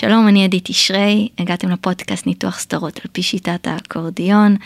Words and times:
שלום, 0.00 0.28
אני 0.28 0.44
עדי 0.44 0.60
תשרי, 0.64 1.28
הגעתם 1.38 1.68
לפודקאסט 1.68 2.26
ניתוח 2.26 2.58
סדרות 2.58 2.96
על 2.96 3.10
פי 3.12 3.22
שיטת 3.22 3.66
האקורדיון. 3.66 4.56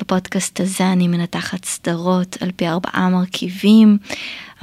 בפודקאסט 0.00 0.60
הזה 0.60 0.92
אני 0.92 1.08
מנתחת 1.08 1.64
סדרות 1.64 2.36
על 2.40 2.50
פי 2.56 2.68
ארבעה 2.68 3.08
מרכיבים. 3.08 3.98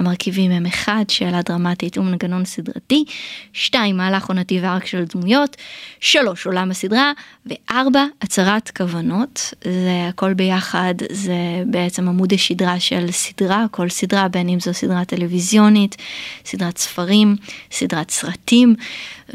המרכיבים 0.00 0.50
הם 0.50 0.66
אחד, 0.66 1.04
שאלה 1.08 1.42
דרמטית 1.42 1.98
ומנגנון 1.98 2.44
סדרתי, 2.44 3.04
שתיים, 3.52 3.96
מהלך 3.96 4.28
עונתי 4.28 4.60
וארק 4.60 4.86
של 4.86 5.04
דמויות, 5.14 5.56
שלוש, 6.00 6.46
עולם 6.46 6.70
הסדרה, 6.70 7.12
וארבע, 7.46 8.04
הצהרת 8.22 8.70
כוונות. 8.76 9.54
זה 9.64 10.06
הכל 10.08 10.34
ביחד, 10.34 10.94
זה 11.10 11.62
בעצם 11.66 12.08
עמוד 12.08 12.32
השדרה 12.32 12.80
של 12.80 13.10
סדרה, 13.10 13.66
כל 13.70 13.88
סדרה, 13.88 14.28
בין 14.28 14.48
אם 14.48 14.60
זו 14.60 14.74
סדרה 14.74 15.04
טלוויזיונית, 15.04 15.96
סדרת 16.44 16.78
ספרים, 16.78 17.36
סדרת 17.70 18.10
סרטים. 18.10 18.74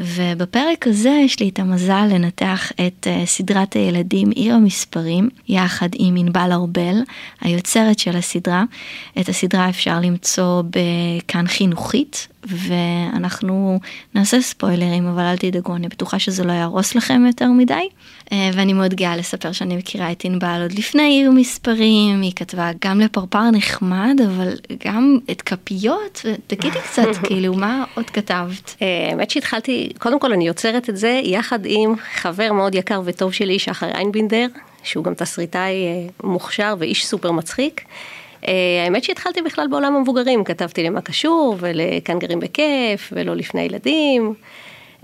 ובפרק 0.00 0.86
הזה 0.86 1.20
יש 1.24 1.40
לי 1.40 1.48
את 1.48 1.58
המזל 1.58 2.06
לנתח 2.10 2.72
את 2.86 3.06
uh, 3.06 3.26
סדרת 3.26 3.72
הילדים 3.72 4.30
עיר 4.30 4.54
המספרים, 4.54 5.28
יחד 5.48 5.88
עם 5.94 6.16
ענבל 6.16 6.52
ארבל, 6.52 6.96
היוצרת 7.40 7.98
של 7.98 8.16
הסדרה. 8.16 8.64
את 9.20 9.28
הסדרה 9.28 9.68
אפשר 9.68 10.00
למצוא 10.00 10.55
בכאן 10.62 11.46
חינוכית, 11.46 12.28
ואנחנו 12.44 13.80
נעשה 14.14 14.40
ספוילרים, 14.40 15.06
אבל 15.06 15.22
אל 15.22 15.36
תדאגו, 15.36 15.76
אני 15.76 15.88
בטוחה 15.88 16.18
שזה 16.18 16.44
לא 16.44 16.52
יהרוס 16.52 16.94
לכם 16.94 17.26
יותר 17.26 17.48
מדי. 17.48 17.88
אה, 18.32 18.50
ואני 18.54 18.72
מאוד 18.72 18.94
גאה 18.94 19.16
לספר 19.16 19.52
שאני 19.52 19.76
מכירה 19.76 20.12
את 20.12 20.24
ענבל 20.24 20.62
עוד 20.62 20.72
לפני 20.72 21.02
עיר 21.02 21.30
מספרים, 21.30 22.22
היא 22.22 22.32
כתבה 22.36 22.70
גם 22.84 23.00
לפרפר 23.00 23.50
נחמד, 23.50 24.20
אבל 24.26 24.52
גם 24.86 25.18
את 25.30 25.42
כפיות, 25.42 26.24
תגידי 26.46 26.78
קצת, 26.84 27.16
כאילו, 27.26 27.54
מה 27.54 27.84
עוד 27.94 28.10
כתבת? 28.10 28.74
אה, 28.82 29.08
האמת 29.10 29.30
שהתחלתי, 29.30 29.92
קודם 29.98 30.20
כל 30.20 30.32
אני 30.32 30.46
יוצרת 30.46 30.88
את 30.90 30.96
זה 30.96 31.20
יחד 31.24 31.58
עם 31.64 31.94
חבר 32.14 32.52
מאוד 32.52 32.74
יקר 32.74 33.00
וטוב 33.04 33.32
שלי, 33.32 33.58
שחר 33.58 33.88
איינבינדר, 33.94 34.46
שהוא 34.82 35.04
גם 35.04 35.14
תסריטאי 35.14 35.72
אה, 35.72 36.06
מוכשר 36.24 36.74
ואיש 36.78 37.06
סופר 37.06 37.32
מצחיק. 37.32 37.84
האמת 38.84 39.04
שהתחלתי 39.04 39.42
בכלל 39.42 39.66
בעולם 39.70 39.96
המבוגרים, 39.96 40.44
כתבתי 40.44 40.82
למה 40.82 41.00
קשור 41.00 41.56
ולכאן 41.60 42.18
גרים 42.18 42.40
בכיף 42.40 43.12
ולא 43.12 43.36
לפני 43.36 43.62
ילדים. 43.62 44.34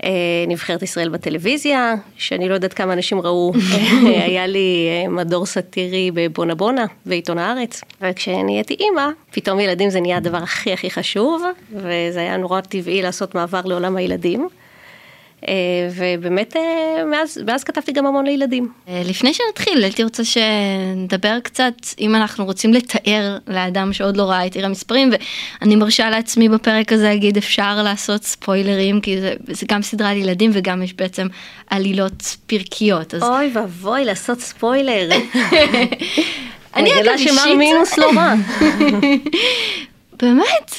אה, 0.03 0.09
נבחרת 0.47 0.81
ישראל 0.81 1.09
בטלוויזיה, 1.09 1.95
שאני 2.17 2.49
לא 2.49 2.53
יודעת 2.53 2.73
כמה 2.73 2.93
אנשים 2.93 3.19
ראו, 3.19 3.53
היה 4.25 4.47
לי 4.47 4.87
אה, 4.89 5.09
מדור 5.09 5.45
סאטירי 5.45 6.11
בבונה 6.13 6.55
בונה, 6.55 6.85
בעיתון 7.05 7.37
הארץ, 7.37 7.81
וכשנהייתי 8.01 8.73
אימא, 8.79 9.07
פתאום 9.31 9.59
ילדים 9.59 9.89
זה 9.89 10.01
נהיה 10.01 10.17
הדבר 10.17 10.37
הכי 10.37 10.73
הכי 10.73 10.89
חשוב, 10.89 11.43
וזה 11.71 12.19
היה 12.19 12.37
נורא 12.37 12.61
טבעי 12.61 13.01
לעשות 13.01 13.35
מעבר 13.35 13.61
לעולם 13.65 13.95
הילדים. 13.95 14.47
אה, 15.47 15.53
ובאמת 15.95 16.55
אה, 16.55 17.05
מאז, 17.05 17.37
מאז 17.45 17.63
כתבתי 17.63 17.91
גם 17.91 18.05
המון 18.05 18.25
לילדים. 18.25 18.67
אה, 18.87 19.01
לפני 19.05 19.33
שנתחיל, 19.33 19.83
הייתי 19.83 20.03
רוצה 20.03 20.23
שנדבר 20.23 21.39
קצת, 21.39 21.73
אם 21.99 22.15
אנחנו 22.15 22.45
רוצים 22.45 22.73
לתאר 22.73 23.37
לאדם 23.47 23.93
שעוד 23.93 24.17
לא 24.17 24.23
ראה 24.23 24.45
את 24.45 24.55
עיר 24.55 24.65
המספרים, 24.65 25.09
ואני 25.61 25.75
מרשה 25.75 26.09
לעצמי 26.09 26.49
בפרק 26.49 26.91
הזה 26.91 27.03
להגיד 27.03 27.37
אפשר 27.37 27.81
לעשות 27.83 28.23
ספוילרים, 28.23 29.01
כי 29.01 29.21
זה, 29.21 29.33
זה 29.47 29.65
גם 29.69 29.81
סדרה 29.81 30.13
לילדים 30.13 30.51
וגם 30.53 30.83
יש 30.83 30.93
בעצם 30.93 31.27
עלילות 31.69 32.37
פרקיות. 32.45 33.13
אז... 33.13 33.23
אוי 33.23 33.51
ואבוי 33.53 34.05
לעשות 34.05 34.39
ספוילר. 34.39 35.09
אני 36.75 37.01
אגב 37.01 37.11
אישית... 37.11 37.33
שמר 37.33 37.55
מינוס 37.55 37.97
לא 37.97 38.11
רע. 38.15 38.33
באמת? 40.21 40.71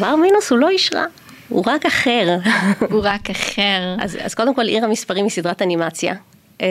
מר 0.00 0.16
מינוס 0.16 0.50
הוא 0.50 0.58
לא 0.58 0.68
איש 0.68 0.90
רע. 0.94 1.04
הוא 1.52 1.64
רק 1.66 1.86
אחר. 1.86 2.36
הוא 2.90 3.00
רק 3.04 3.30
אחר. 3.30 3.96
אז, 4.00 4.18
אז 4.20 4.34
קודם 4.34 4.54
כל 4.54 4.66
עיר 4.66 4.84
המספרים 4.84 5.24
היא 5.24 5.30
סדרת 5.30 5.62
אנימציה. 5.62 6.14
Uh, 6.58 6.64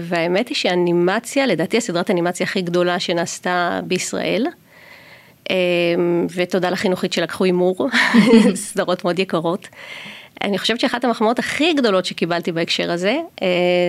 והאמת 0.00 0.48
היא 0.48 0.56
שאנימציה, 0.56 1.46
לדעתי 1.46 1.76
הסדרת 1.76 2.10
אנימציה 2.10 2.46
הכי 2.46 2.62
גדולה 2.62 3.00
שנעשתה 3.00 3.80
בישראל. 3.84 4.46
Uh, 5.44 5.48
ותודה 6.34 6.70
לחינוכית 6.70 7.12
שלקחו 7.12 7.44
הימור, 7.44 7.88
סדרות 8.54 9.04
מאוד 9.04 9.18
יקרות. 9.18 9.68
אני 10.44 10.58
חושבת 10.58 10.80
שאחת 10.80 11.04
המחמאות 11.04 11.38
הכי 11.38 11.72
גדולות 11.72 12.04
שקיבלתי 12.04 12.52
בהקשר 12.52 12.90
הזה, 12.90 13.16
uh, 13.36 13.42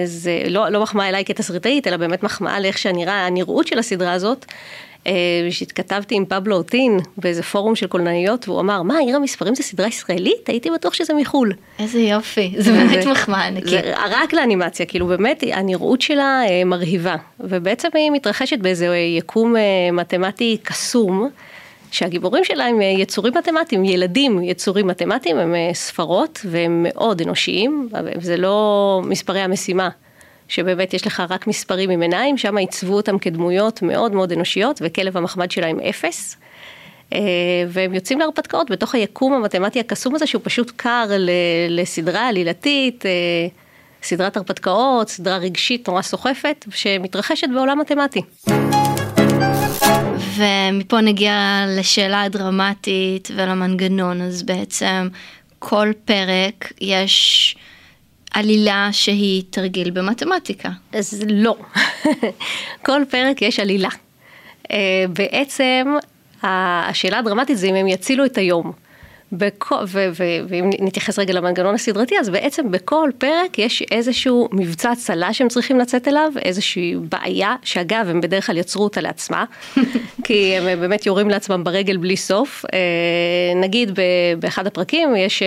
זה 0.06 0.42
לא, 0.50 0.70
לא 0.70 0.82
מחמאה 0.82 1.10
אליי 1.10 1.26
כתסריטאית, 1.26 1.88
אלא 1.88 1.98
באמת 1.98 2.24
מחמאה 2.24 2.60
לאיך 2.60 2.78
שנראה 2.78 3.26
הנראות 3.26 3.68
של 3.68 3.80
הסדרה 3.80 4.14
הזאת, 4.14 4.46
אה, 4.50 4.54
שהתכתבתי 5.50 6.16
עם 6.16 6.26
פבלו 6.26 6.56
אוטין 6.56 7.00
באיזה 7.18 7.44
פורום 7.44 7.76
של 7.76 7.88
קולנועיות, 7.88 8.50
והוא 8.50 8.60
אמר, 8.60 8.82
מה, 8.82 8.98
עיר 8.98 9.16
המספרים 9.16 9.56
זה 9.56 9.64
סדרה 9.64 9.88
ישראלית? 9.88 10.50
הייתי 10.50 10.70
בטוח 10.72 10.94
שזה 10.94 11.14
מחו"ל. 11.14 11.54
איזה 11.80 12.00
יופי, 12.00 12.54
זה 12.58 12.72
באמת 12.72 13.08
מחמאה 13.08 13.48
ענקית. 13.48 13.84
רק 14.10 14.34
לאנימציה, 14.34 14.86
כאילו 14.86 15.08
באמת 15.08 15.44
הנראות 15.52 16.02
שלה 16.02 16.42
אה, 16.50 16.64
מרהיבה, 16.66 17.16
ובעצם 17.40 17.90
היא 17.94 18.12
מתרחשת 18.12 18.60
באיזה 18.60 18.98
יקום 19.18 19.56
אה, 19.56 19.62
מתמטי 19.92 20.58
קסום. 20.64 21.30
שהגיבורים 21.92 22.44
שלה 22.44 22.66
הם 22.66 22.82
יצורים 22.82 23.34
מתמטיים, 23.38 23.86
ילדים 23.86 24.44
יצורים 24.44 24.88
מתמטיים, 24.88 25.38
הם 25.38 25.56
ספרות 25.74 26.46
והם 26.46 26.86
מאוד 26.90 27.22
אנושיים, 27.22 27.90
זה 28.20 28.38
לא 28.38 29.02
מספרי 29.04 29.40
המשימה 29.40 29.90
שבאמת 30.48 30.94
יש 30.94 31.08
לך 31.08 31.24
רק 31.30 31.48
מספרים 31.48 31.90
עם 31.90 32.02
עיניים, 32.02 32.38
שם 32.38 32.58
עיצבו 32.58 32.94
אותם 32.94 33.18
כדמויות 33.18 33.82
מאוד 33.82 34.12
מאוד 34.12 34.32
אנושיות, 34.32 34.80
וכלב 34.84 35.18
המחמד 35.18 35.52
שלהם 35.52 35.80
אפס. 35.80 36.38
אה, 37.14 37.20
והם 37.68 37.94
יוצאים 37.94 38.20
להרפתקאות 38.20 38.72
בתוך 38.72 38.96
היקום 38.96 39.34
המתמטי 39.34 39.80
הקסום 39.80 40.16
הזה, 40.16 40.28
שהוא 40.28 40.42
פשוט 40.46 40.72
קר 40.76 41.06
לסדרה 41.70 42.28
עלילתית, 42.28 43.06
אה, 43.06 43.12
סדרת 44.04 44.38
הרפתקאות, 44.38 45.10
סדרה 45.10 45.38
רגשית 45.38 45.88
נורא 45.88 46.02
סוחפת, 46.02 46.66
שמתרחשת 46.70 47.48
בעולם 47.54 47.80
מתמטי. 47.80 48.22
ומפה 50.36 51.02
נגיע 51.02 51.66
לשאלה 51.68 52.22
הדרמטית 52.22 53.32
ולמנגנון, 53.36 54.22
אז 54.22 54.44
בעצם 54.44 55.08
כל 55.60 55.92
פרק 56.06 56.72
יש... 56.82 57.56
עלילה 58.32 58.90
שהיא 58.92 59.44
תרגיל 59.50 59.90
במתמטיקה. 59.90 60.70
אז 60.94 61.24
לא. 61.30 61.56
כל 62.86 63.02
פרק 63.10 63.42
יש 63.42 63.60
עלילה. 63.60 63.90
אה, 64.72 65.06
בעצם 65.10 65.96
השאלה 66.44 67.20
הדרמטית 67.20 67.58
זה 67.58 67.68
אם 67.68 67.76
הם 67.76 67.88
יצילו 67.88 68.26
את 68.26 68.38
היום. 68.38 68.72
ואם 70.50 70.70
נתייחס 70.80 71.20
רגע 71.20 71.34
למנגנון 71.34 71.76
הסדרתי, 71.76 72.20
אז 72.20 72.30
בעצם 72.30 72.72
בכל 72.72 73.10
פרק 73.18 73.60
יש 73.60 73.84
איזשהו 73.92 74.50
מבצע 74.52 74.92
הצלה 74.92 75.34
שהם 75.34 75.48
צריכים 75.48 75.80
לצאת 75.80 76.08
אליו, 76.08 76.32
איזושהי 76.42 76.96
בעיה, 77.10 77.56
שאגב, 77.64 78.10
הם 78.10 78.22
בדרך 78.22 78.46
כלל 78.46 78.58
יצרו 78.58 78.84
אותה 78.84 79.02
לעצמה, 79.02 79.46
כי 80.26 80.56
הם 80.58 80.80
באמת 80.80 81.06
יורים 81.06 81.30
לעצמם 81.30 81.64
ברגל 81.64 81.98
בלי 81.98 82.18
סוף. 82.18 82.66
אה, 82.74 82.80
נגיד 83.62 84.00
באחד 84.40 84.68
הפרקים 84.68 85.16
יש... 85.16 85.44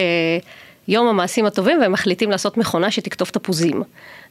יום 0.88 1.06
המעשים 1.06 1.46
הטובים 1.46 1.80
והם 1.80 1.92
מחליטים 1.92 2.30
לעשות 2.30 2.56
מכונה 2.56 2.90
שתקטוף 2.90 3.30
תפוזים. 3.30 3.82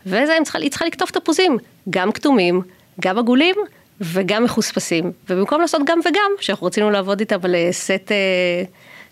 וזה, 0.06 0.36
הם 0.38 0.44
צריכה, 0.44 0.60
היא 0.60 0.70
צריכה 0.70 0.86
לקטוף 0.86 1.12
תפוזים, 1.12 1.58
גם 1.90 2.12
כתומים, 2.12 2.62
גם 3.00 3.18
עגולים 3.18 3.56
וגם 4.02 4.44
מחוספסים. 4.44 5.12
ובמקום 5.30 5.62
לעשות 5.62 5.82
גם 5.86 6.00
וגם, 6.00 6.32
שאנחנו 6.40 6.68
רצינו 6.68 6.90
לעבוד 6.90 7.20
איתה 7.20 7.36
אבל 7.36 7.56
אה, 7.56 7.70
סט, 7.72 8.12
אה, 8.12 8.64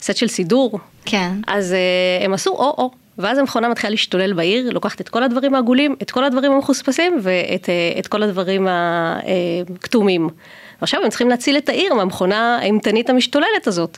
סט 0.01 0.15
של 0.15 0.27
סידור, 0.27 0.79
כן. 1.05 1.31
אז 1.47 1.73
אה, 1.73 2.25
הם 2.25 2.33
עשו 2.33 2.49
או-או. 2.49 2.91
ואז 3.17 3.37
המכונה 3.37 3.67
מתחילה 3.67 3.91
להשתולל 3.91 4.33
בעיר, 4.33 4.69
לוקחת 4.69 5.01
את 5.01 5.09
כל 5.09 5.23
הדברים 5.23 5.55
העגולים, 5.55 5.95
את 6.01 6.11
כל 6.11 6.23
הדברים 6.23 6.51
המחוספסים 6.51 7.19
ואת 7.21 8.07
כל 8.07 8.23
הדברים 8.23 8.67
הכתומים. 8.69 10.29
ועכשיו 10.81 11.03
הם 11.03 11.09
צריכים 11.09 11.29
להציל 11.29 11.57
את 11.57 11.69
העיר 11.69 11.93
מהמכונה 11.93 12.57
האימתנית 12.61 13.09
המשתוללת 13.09 13.67
הזאת. 13.67 13.97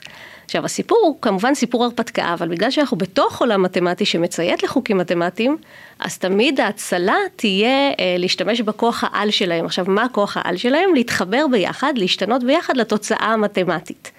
עכשיו 0.49 0.65
הסיפור 0.65 0.97
הוא 1.03 1.17
כמובן 1.21 1.53
סיפור 1.53 1.83
הרפתקה, 1.83 2.33
אבל 2.33 2.47
בגלל 2.47 2.71
שאנחנו 2.71 2.97
בתוך 2.97 3.41
עולם 3.41 3.63
מתמטי 3.63 4.05
שמציית 4.05 4.63
לחוקים 4.63 4.97
מתמטיים, 4.97 5.57
אז 5.99 6.17
תמיד 6.17 6.59
ההצלה 6.59 7.15
תהיה 7.35 7.89
אה, 7.89 8.15
להשתמש 8.17 8.61
בכוח 8.61 9.03
העל 9.03 9.31
שלהם. 9.31 9.65
עכשיו 9.65 9.85
מה 9.87 10.03
הכוח 10.03 10.37
העל 10.37 10.57
שלהם? 10.57 10.95
להתחבר 10.95 11.45
ביחד, 11.51 11.93
להשתנות 11.95 12.43
ביחד 12.43 12.77
לתוצאה 12.77 13.25
המתמטית. 13.33 14.11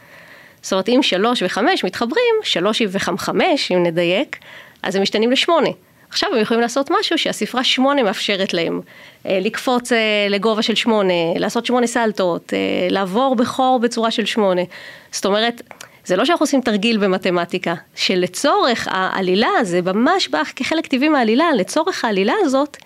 זאת 0.63 0.73
אומרת 0.73 0.89
אם 0.89 1.03
שלוש 1.03 1.43
וחמש 1.43 1.85
מתחברים, 1.85 2.35
שלוש 2.43 2.83
וחמש 2.89 3.73
אם 3.73 3.83
נדייק, 3.83 4.37
אז 4.83 4.97
הם 4.97 5.03
משתנים 5.03 5.31
לשמונה. 5.31 5.71
עכשיו 6.09 6.29
הם 6.35 6.41
יכולים 6.41 6.61
לעשות 6.61 6.91
משהו 7.01 7.19
שהספרה 7.19 7.65
שמונה 7.65 8.03
מאפשרת 8.03 8.55
להם. 8.55 8.81
אה, 9.27 9.39
לקפוץ 9.41 9.93
אה, 9.93 9.99
לגובה 10.31 10.63
של 10.63 10.75
שמונה, 10.75 11.15
לעשות 11.37 11.67
שמונה 11.67 11.87
סלטות, 11.87 12.55
אה, 12.55 12.59
לעבור 12.91 13.37
בחור 13.37 13.79
בצורה 13.83 14.11
של 14.11 14.25
שמונה. 14.25 14.63
זאת 15.13 15.27
אומרת, 15.27 15.63
זה 16.05 16.17
לא 16.17 16.25
שאנחנו 16.25 16.43
עושים 16.43 16.61
תרגיל 16.61 16.99
במתמטיקה, 16.99 17.75
שלצורך 17.95 18.89
העלילה, 18.91 19.49
זה 19.63 19.83
ממש 19.83 20.29
בא 20.29 20.43
כחלק 20.57 20.87
טבעי 20.87 21.09
מהעלילה, 21.09 21.53
לצורך 21.57 22.05
העלילה 22.05 22.33
הזאת, 22.41 22.77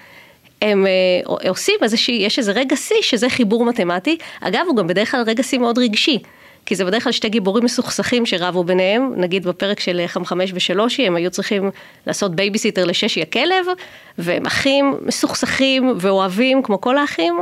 הם 0.63 0.87
עושים 1.49 1.75
איזושהי, 1.83 2.15
יש 2.15 2.39
איזה 2.39 2.53
רגע 2.53 2.77
שיא 2.77 3.03
שזה 3.03 3.29
חיבור 3.29 3.65
מתמטי, 3.65 4.17
אגב 4.41 4.65
הוא 4.67 4.77
גם 4.77 4.87
בדרך 4.87 5.11
כלל 5.11 5.23
רגע 5.27 5.43
שיא 5.43 5.59
מאוד 5.59 5.79
רגשי, 5.79 6.19
כי 6.67 6.75
זה 6.75 6.85
בדרך 6.85 7.05
כלל 7.05 7.13
שתי 7.13 7.29
גיבורים 7.29 7.65
מסוכסכים 7.65 8.27
שרבו 8.27 8.65
ביניהם, 8.65 9.13
נגיד 9.17 9.47
בפרק 9.47 9.81
של 9.81 10.01
חמחמש 10.07 10.51
ושלושי, 10.55 11.07
הם 11.07 11.17
היו 11.17 11.31
צריכים 11.31 11.71
לעשות 12.07 12.35
בייביסיטר 12.35 12.85
לששי 12.85 13.23
הכלב, 13.23 13.67
והם 14.19 14.47
אחים 14.47 14.95
מסוכסכים 15.03 15.97
ואוהבים 16.01 16.63
כמו 16.63 16.81
כל 16.81 16.99
האחים, 16.99 17.39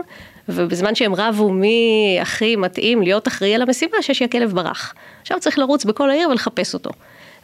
ובזמן 0.48 0.94
שהם 0.94 1.14
רבו 1.14 1.50
מי 1.50 2.18
הכי 2.20 2.56
מתאים 2.56 3.02
להיות 3.02 3.28
אחראי 3.28 3.54
על 3.54 3.62
המסיבה, 3.62 3.96
ששי 4.00 4.24
הכלב 4.24 4.52
ברח. 4.52 4.94
עכשיו 5.20 5.40
צריך 5.40 5.58
לרוץ 5.58 5.84
בכל 5.84 6.10
העיר 6.10 6.28
ולחפש 6.28 6.74
אותו. 6.74 6.90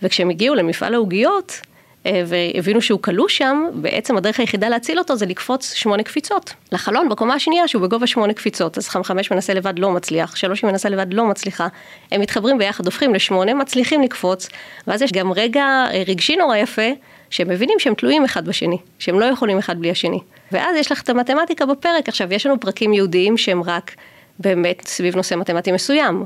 וכשהם 0.03 0.31
הגיעו 0.31 0.55
למפעל 0.55 0.95
העוגיות, 0.95 1.61
אה, 2.06 2.23
והבינו 2.27 2.81
שהוא 2.83 3.03
כלוא 3.03 3.29
שם, 3.29 3.65
בעצם 3.75 4.17
הדרך 4.17 4.41
היחידה 4.41 4.69
להציל 4.69 4.99
אותו 4.99 5.17
זה 5.17 5.27
לקפוץ 5.27 5.73
שמונה 5.73 6.03
קפיצות. 6.03 6.53
לחלון 6.73 7.09
בקומה 7.09 7.35
השנייה 7.35 7.69
שהוא 7.69 7.83
בגובה 7.83 8.06
שמונה 8.06 8.33
קפיצות. 8.33 8.79
אז 8.79 8.89
חמש 8.89 9.31
מנסה 9.31 9.55
לבד 9.55 9.79
לא 9.79 9.91
מצליח, 9.91 10.37
שלוש 10.37 10.65
מנסה 10.65 10.89
לבד 10.89 11.15
לא 11.15 11.25
מצליחה. 11.25 11.69
הם 12.12 12.21
מתחברים 12.21 12.59
ביחד, 12.59 12.87
הופכים 12.87 13.15
לשמונה, 13.15 13.55
מצליחים 13.55 14.03
לקפוץ, 14.03 14.49
ואז 14.87 15.03
יש 15.03 15.12
גם 15.12 15.33
רגע 15.33 15.62
אה, 15.62 16.03
רגשי 16.06 16.37
נורא 16.37 16.56
יפה, 16.56 16.91
שהם 17.30 17.48
מבינים 17.48 17.78
שהם 17.78 17.94
תלויים 17.94 18.25
אחד 18.25 18.44
בשני, 18.44 18.78
שהם 18.98 19.20
לא 19.20 19.25
יכולים 19.25 19.58
אחד 19.58 19.78
בלי 19.78 19.90
השני. 19.90 20.20
ואז 20.52 20.76
יש 20.76 20.92
לך 20.92 21.02
את 21.02 21.08
המתמטיקה 21.08 21.66
בפרק, 21.66 22.08
עכשיו 22.08 22.32
יש 22.32 22.46
לנו 22.46 22.60
פרקים 22.60 22.92
יהודיים 22.92 23.36
שהם 23.36 23.62
רק 23.62 23.94
באמת 24.38 24.86
סביב 24.86 25.16
נושא 25.16 25.34
מתמטי 25.34 25.72
מסוים. 25.72 26.25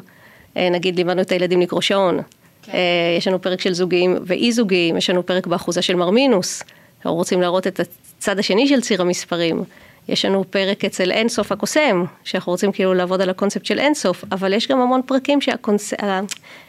אה, 0.57 0.69
נגיד 0.71 0.97
לימדנו 0.97 1.23
את 1.23 1.33
הילדים 1.33 1.61
לקרוא 1.61 1.81
שעון, 1.81 2.21
כן. 2.63 2.73
אה, 2.73 2.79
יש 3.19 3.29
לנו 3.29 3.43
פרק 3.43 3.61
של 3.61 3.73
זוגיים 3.73 4.17
ואי 4.27 4.53
זוגיים, 4.53 4.97
יש 4.97 5.11
לנו 5.11 5.27
פרק 5.27 5.47
באחוזה 5.47 5.83
של 5.83 5.97
מרמינוס, 5.97 6.63
אנחנו 6.99 7.15
רוצים 7.15 7.41
להראות 7.41 7.67
את 7.67 7.81
הצד 7.81 8.39
השני 8.39 8.69
של 8.69 8.81
ציר 8.81 9.01
המספרים. 9.01 9.65
יש 10.09 10.25
לנו 10.25 10.45
פרק 10.51 10.85
אצל 10.85 11.11
אינסוף 11.11 11.53
הקוסם, 11.53 12.05
שאנחנו 12.25 12.53
רוצים 12.53 12.73
כאילו 12.73 12.95
לעבוד 12.95 13.21
על 13.21 13.31
הקונספט 13.31 13.65
של 13.65 13.79
אינסוף, 13.79 14.25
אבל 14.33 14.53
יש 14.53 14.69
גם 14.69 14.81
המון 14.81 15.01
פרקים 15.07 15.41
שהקונספט, 15.41 16.05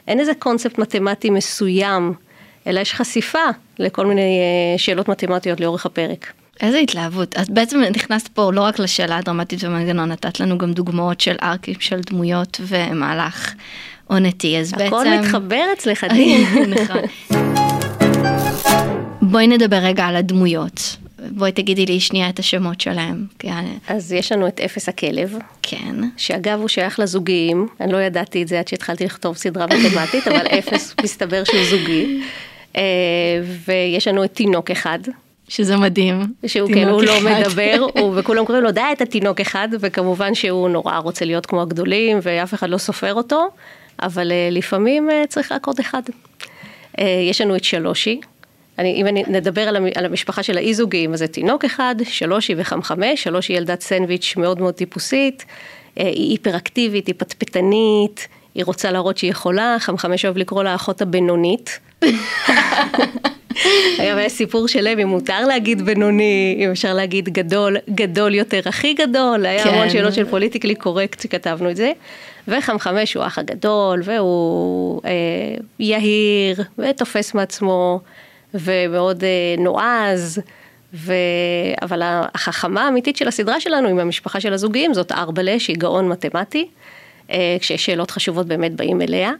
אין 0.07 0.19
איזה 0.19 0.31
קונספט 0.39 0.77
מתמטי 0.77 1.29
מסוים, 1.29 2.13
אלא 2.67 2.79
יש 2.79 2.93
חשיפה 2.93 3.39
לכל 3.79 4.05
מיני 4.05 4.21
אה, 4.21 4.77
שאלות 4.77 5.09
מתמטיות 5.09 5.59
לאורך 5.59 5.85
הפרק. 5.85 6.33
איזה 6.61 6.77
התלהבות. 6.77 7.37
אז 7.37 7.49
בעצם 7.49 7.79
נכנסת 7.79 8.27
פה 8.27 8.51
לא 8.53 8.61
רק 8.61 8.79
לשאלה 8.79 9.17
הדרמטית 9.17 9.63
ומנגנון, 9.63 10.11
נתת 10.11 10.39
לנו 10.39 10.57
גם 10.57 10.73
דוגמאות 10.73 11.21
של 11.21 11.35
ארקים 11.43 11.75
של 11.79 11.99
דמויות 11.99 12.61
ומהלך 12.67 13.53
עונתי, 14.07 14.57
אז 14.57 14.71
בעצם... 14.71 14.85
הכל 14.85 15.05
מתחבר 15.19 15.63
אצלך, 15.73 16.03
דין. 16.03 16.45
נכון. 16.75 17.01
בואי 19.21 19.47
נדבר 19.47 19.77
רגע 19.77 20.05
על 20.05 20.15
הדמויות. 20.15 20.95
בואי 21.29 21.51
תגידי 21.51 21.85
לי 21.85 21.99
שנייה 21.99 22.29
את 22.29 22.39
השמות 22.39 22.81
שלהם. 22.81 23.25
אז 23.87 24.11
יש 24.11 24.31
לנו 24.31 24.47
את 24.47 24.59
אפס 24.59 24.89
הכלב. 24.89 25.37
כן. 25.61 25.95
שאגב 26.17 26.59
הוא 26.59 26.67
שייך 26.67 26.99
לזוגיים, 26.99 27.67
אני 27.81 27.91
לא 27.91 27.97
ידעתי 27.97 28.43
את 28.43 28.47
זה 28.47 28.59
עד 28.59 28.67
שהתחלתי 28.67 29.05
לכתוב 29.05 29.37
סדרה 29.37 29.65
מתמטית, 29.65 30.27
אבל 30.27 30.47
אפס 30.59 30.95
מסתבר 31.03 31.43
שהוא 31.43 31.63
זוגי. 31.69 32.21
אה, 32.75 32.81
ויש 33.65 34.07
לנו 34.07 34.23
את 34.23 34.33
תינוק 34.33 34.71
אחד. 34.71 34.99
שזה 35.47 35.77
מדהים. 35.77 36.21
שהוא 36.45 36.69
כאילו 36.71 37.01
לא 37.01 37.13
מדבר, 37.21 37.85
וכולם 38.15 38.45
קוראים 38.45 38.63
לו 38.63 38.71
די 38.71 38.81
את 38.93 39.01
התינוק 39.01 39.41
אחד, 39.41 39.67
וכמובן 39.79 40.35
שהוא 40.35 40.69
נורא 40.69 40.97
רוצה 40.97 41.25
להיות 41.25 41.45
כמו 41.45 41.61
הגדולים, 41.61 42.19
ואף 42.21 42.53
אחד 42.53 42.69
לא 42.69 42.77
סופר 42.77 43.13
אותו. 43.13 43.47
אבל 44.01 44.31
אה, 44.31 44.49
לפעמים 44.51 45.09
אה, 45.09 45.23
צריך 45.29 45.51
רק 45.51 45.67
עוד 45.67 45.79
אחד. 45.79 46.01
יש 47.29 47.41
לנו 47.41 47.55
את 47.55 47.63
שלושי, 47.63 48.21
אני, 48.79 48.93
אם 48.93 49.07
אני 49.07 49.23
נדבר 49.27 49.61
על, 49.61 49.77
על 49.95 50.05
המשפחה 50.05 50.43
של 50.43 50.57
האי-זוגיים, 50.57 51.13
אז 51.13 51.19
זה 51.19 51.27
תינוק 51.27 51.65
אחד, 51.65 51.95
שלושי 52.03 52.53
וחמחמש, 52.57 53.23
שלושי 53.23 53.53
ילדת 53.53 53.81
סנדוויץ' 53.81 54.33
מאוד 54.37 54.61
מאוד 54.61 54.73
טיפוסית, 54.73 55.45
היא 55.95 56.31
היפראקטיבית, 56.31 57.07
היא 57.07 57.15
פטפטנית, 57.17 58.27
היא 58.55 58.65
רוצה 58.65 58.91
להראות 58.91 59.17
שהיא 59.17 59.31
יכולה, 59.31 59.77
חמחמש 59.79 60.25
אוהב 60.25 60.37
לקרוא 60.37 60.63
לה 60.63 60.75
אחות 60.75 61.01
הבינונית. 61.01 61.79
היה 63.97 64.21
יש 64.21 64.31
סיפור 64.31 64.67
שלם 64.67 64.99
אם 64.99 65.07
מותר 65.07 65.45
להגיד 65.45 65.81
בינוני, 65.85 66.57
אם 66.59 66.71
אפשר 66.71 66.93
להגיד 66.93 67.29
גדול, 67.29 67.77
גדול 67.89 68.35
יותר, 68.35 68.59
הכי 68.65 68.93
גדול, 68.93 69.45
היה 69.45 69.63
כן. 69.63 69.69
המון 69.69 69.89
שאלות 69.89 70.13
של 70.13 70.25
פוליטיקלי 70.25 70.75
קורקט 70.75 71.21
שכתבנו 71.21 71.69
את 71.69 71.75
זה. 71.75 71.91
וחמחמש 72.47 73.13
הוא 73.13 73.23
האח 73.23 73.37
הגדול, 73.37 74.01
והוא 74.03 75.01
אה, 75.05 75.11
יהיר, 75.79 76.63
ותופס 76.77 77.33
מעצמו, 77.33 77.99
ומאוד 78.53 79.23
אה, 79.23 79.63
נועז. 79.63 80.41
ו... 80.93 81.13
אבל 81.81 82.01
החכמה 82.03 82.85
האמיתית 82.85 83.17
של 83.17 83.27
הסדרה 83.27 83.59
שלנו 83.59 83.87
עם 83.87 83.99
המשפחה 83.99 84.39
של 84.39 84.53
הזוגיים 84.53 84.93
זאת 84.93 85.11
ארבלה 85.11 85.59
שהיא 85.59 85.77
גאון 85.77 86.09
מתמטי, 86.09 86.67
כשיש 87.59 87.85
שאלות 87.85 88.11
חשובות 88.11 88.47
באמת 88.47 88.73
באים 88.73 89.01
אליה. 89.01 89.31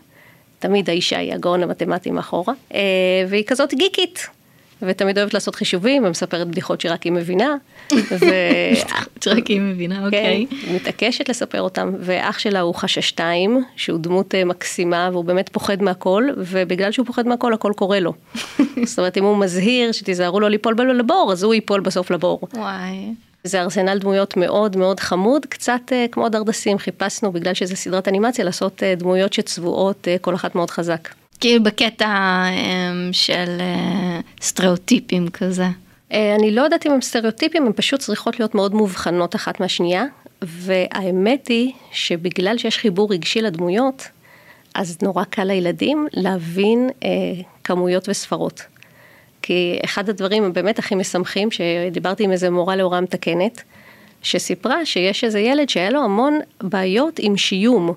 תמיד 0.64 0.90
האישה 0.90 1.18
היא 1.18 1.34
הגאון 1.34 1.64
המתמטי 1.64 2.12
מאחורה, 2.12 2.54
אה, 2.74 2.80
והיא 3.30 3.44
כזאת 3.44 3.74
גיקית, 3.74 4.28
ותמיד 4.82 5.18
אוהבת 5.18 5.34
לעשות 5.34 5.56
חישובים 5.56 6.06
ומספרת 6.06 6.48
בדיחות 6.48 6.82
שרק 6.82 7.04
היא 7.04 7.12
מבינה. 7.12 7.56
שרק 9.24 9.48
היא 9.48 9.62
מבינה, 9.62 9.96
כן, 10.00 10.06
אוקיי. 10.06 10.46
כן, 10.50 10.76
מתעקשת 10.76 11.30
לספר 11.30 11.62
אותם, 11.62 11.94
ואח 12.00 12.40
שלה 12.40 12.60
הוא 12.60 12.76
חששתיים, 12.76 13.64
שהוא 13.76 14.00
דמות 14.00 14.36
אה, 14.36 14.46
מקסימה 14.46 15.10
והוא 15.12 15.26
באמת 15.26 15.50
פוחד 15.50 15.82
מהכל, 15.82 16.28
ובגלל 16.38 16.92
שהוא 16.92 17.06
פוחד 17.06 17.28
מהכל 17.28 17.54
הכל 17.54 17.72
קורה 17.76 18.00
לו. 18.00 18.14
זאת 18.86 19.00
אומרת 19.00 19.18
אם 19.18 19.24
הוא 19.24 19.38
מזהיר 19.38 19.92
שתיזהרו 19.92 20.40
לו 20.40 20.50
ליפול 20.50 20.92
לבור, 20.92 21.30
אז 21.32 21.44
הוא 21.44 21.54
ייפול 21.54 21.82
בסוף 21.82 22.12
לבור. 22.12 22.40
וואי. 22.54 23.14
זה 23.44 23.62
ארסנל 23.62 23.98
דמויות 23.98 24.38
מאוד 24.38 24.78
מאוד 24.78 25.00
חמוד, 25.00 25.46
קצת 25.46 25.82
uh, 25.88 26.12
כמו 26.12 26.30
דרדסים, 26.30 26.78
חיפשנו 26.78 27.32
בגלל 27.32 27.54
שזה 27.54 27.76
סדרת 27.76 28.08
אנימציה 28.08 28.46
לעשות 28.46 28.84
uh, 28.84 29.00
דמויות 29.00 29.34
שצבועות, 29.34 30.08
uh, 30.08 30.20
כל 30.20 30.36
אחת 30.36 30.56
מאוד 30.56 30.70
חזק. 30.70 31.10
כאילו 31.40 31.64
בקטע 31.64 32.46
um, 32.50 33.14
של 33.14 33.58
uh, 33.60 34.44
סטריאוטיפים 34.44 35.30
כזה. 35.30 35.68
Uh, 36.12 36.16
אני 36.40 36.52
לא 36.52 36.62
יודעת 36.62 36.86
אם 36.86 36.92
הם 36.92 37.02
סטריאוטיפים, 37.02 37.66
הן 37.66 37.72
פשוט 37.76 38.00
צריכות 38.00 38.40
להיות 38.40 38.56
מאוד 38.56 38.74
מובחנות 38.74 39.36
אחת 39.36 39.60
מהשנייה, 39.60 40.04
והאמת 40.42 41.48
היא 41.48 41.72
שבגלל 41.92 42.58
שיש 42.58 42.78
חיבור 42.78 43.14
רגשי 43.14 43.42
לדמויות, 43.42 44.08
אז 44.76 44.98
נורא 45.02 45.24
קל 45.24 45.44
לילדים 45.44 46.08
להבין 46.14 46.90
uh, 46.90 47.06
כמויות 47.64 48.10
וספרות. 48.10 48.62
כי 49.44 49.80
אחד 49.86 50.10
הדברים 50.10 50.44
הבאמת 50.44 50.80
הכי 50.80 50.96
משמחים, 50.96 51.52
שדיברתי 51.52 52.24
עם 52.24 52.32
איזה 52.32 52.50
מורה 52.50 52.76
להוראה 52.76 53.02
מתקנת, 53.02 53.62
שסיפרה 54.22 54.86
שיש 54.86 55.24
איזה 55.24 55.40
ילד 55.40 55.70
שהיה 55.70 55.90
לו 55.90 56.04
המון 56.04 56.40
בעיות 56.62 57.20
עם 57.20 57.38
שיום, 57.38 57.94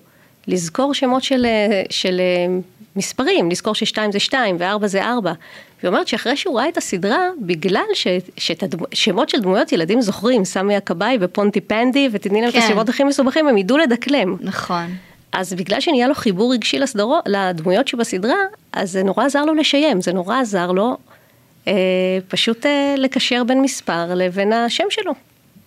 לזכור 0.49 0.95
שמות 0.95 1.23
של, 1.23 1.47
של 1.91 2.21
מספרים, 2.97 3.51
לזכור 3.51 3.75
ששתיים 3.75 4.13
זה 4.13 4.21
שתיים 4.21 4.57
וארבע 4.59 4.87
זה 4.87 5.05
ארבע. 5.05 5.33
והיא 5.83 5.89
אומרת 5.89 6.09
שאחרי 6.09 6.37
שהוא 6.37 6.59
ראה 6.59 6.69
את 6.69 6.77
הסדרה, 6.77 7.29
בגלל 7.41 7.85
ש, 7.95 8.07
שאת 8.37 8.65
השמות 8.93 9.29
של 9.29 9.41
דמויות 9.41 9.73
ילדים 9.73 10.01
זוכרים, 10.01 10.45
סמי 10.45 10.77
הכבאי 10.77 11.19
ופונטי 11.21 11.61
פנדי, 11.61 12.09
ותתני 12.13 12.41
להם 12.41 12.51
כן. 12.51 12.59
את 12.59 12.65
השמות 12.65 12.89
הכי 12.89 13.05
מסובכים, 13.05 13.49
הם 13.49 13.59
ידעו 13.59 13.79
לדקלם. 13.79 14.37
נכון. 14.41 14.87
אז 15.33 15.53
בגלל 15.53 15.81
שנהיה 15.81 16.09
לו 16.09 16.15
חיבור 16.15 16.53
רגשי 16.53 16.79
לסדרו, 16.79 17.19
לדמויות 17.27 17.89
שבסדרה, 17.89 18.37
אז 18.73 18.93
זה 18.93 19.03
נורא 19.03 19.25
עזר 19.25 19.45
לו 19.45 19.55
לשיים, 19.55 20.01
זה 20.01 20.13
נורא 20.13 20.41
עזר 20.41 20.73
לו 20.73 20.97
פשוט 22.29 22.67
אה, 22.67 22.95
לקשר 22.99 23.45
בין 23.45 23.63
מספר 23.63 24.15
לבין 24.15 24.53
השם 24.53 24.85
שלו, 24.91 25.13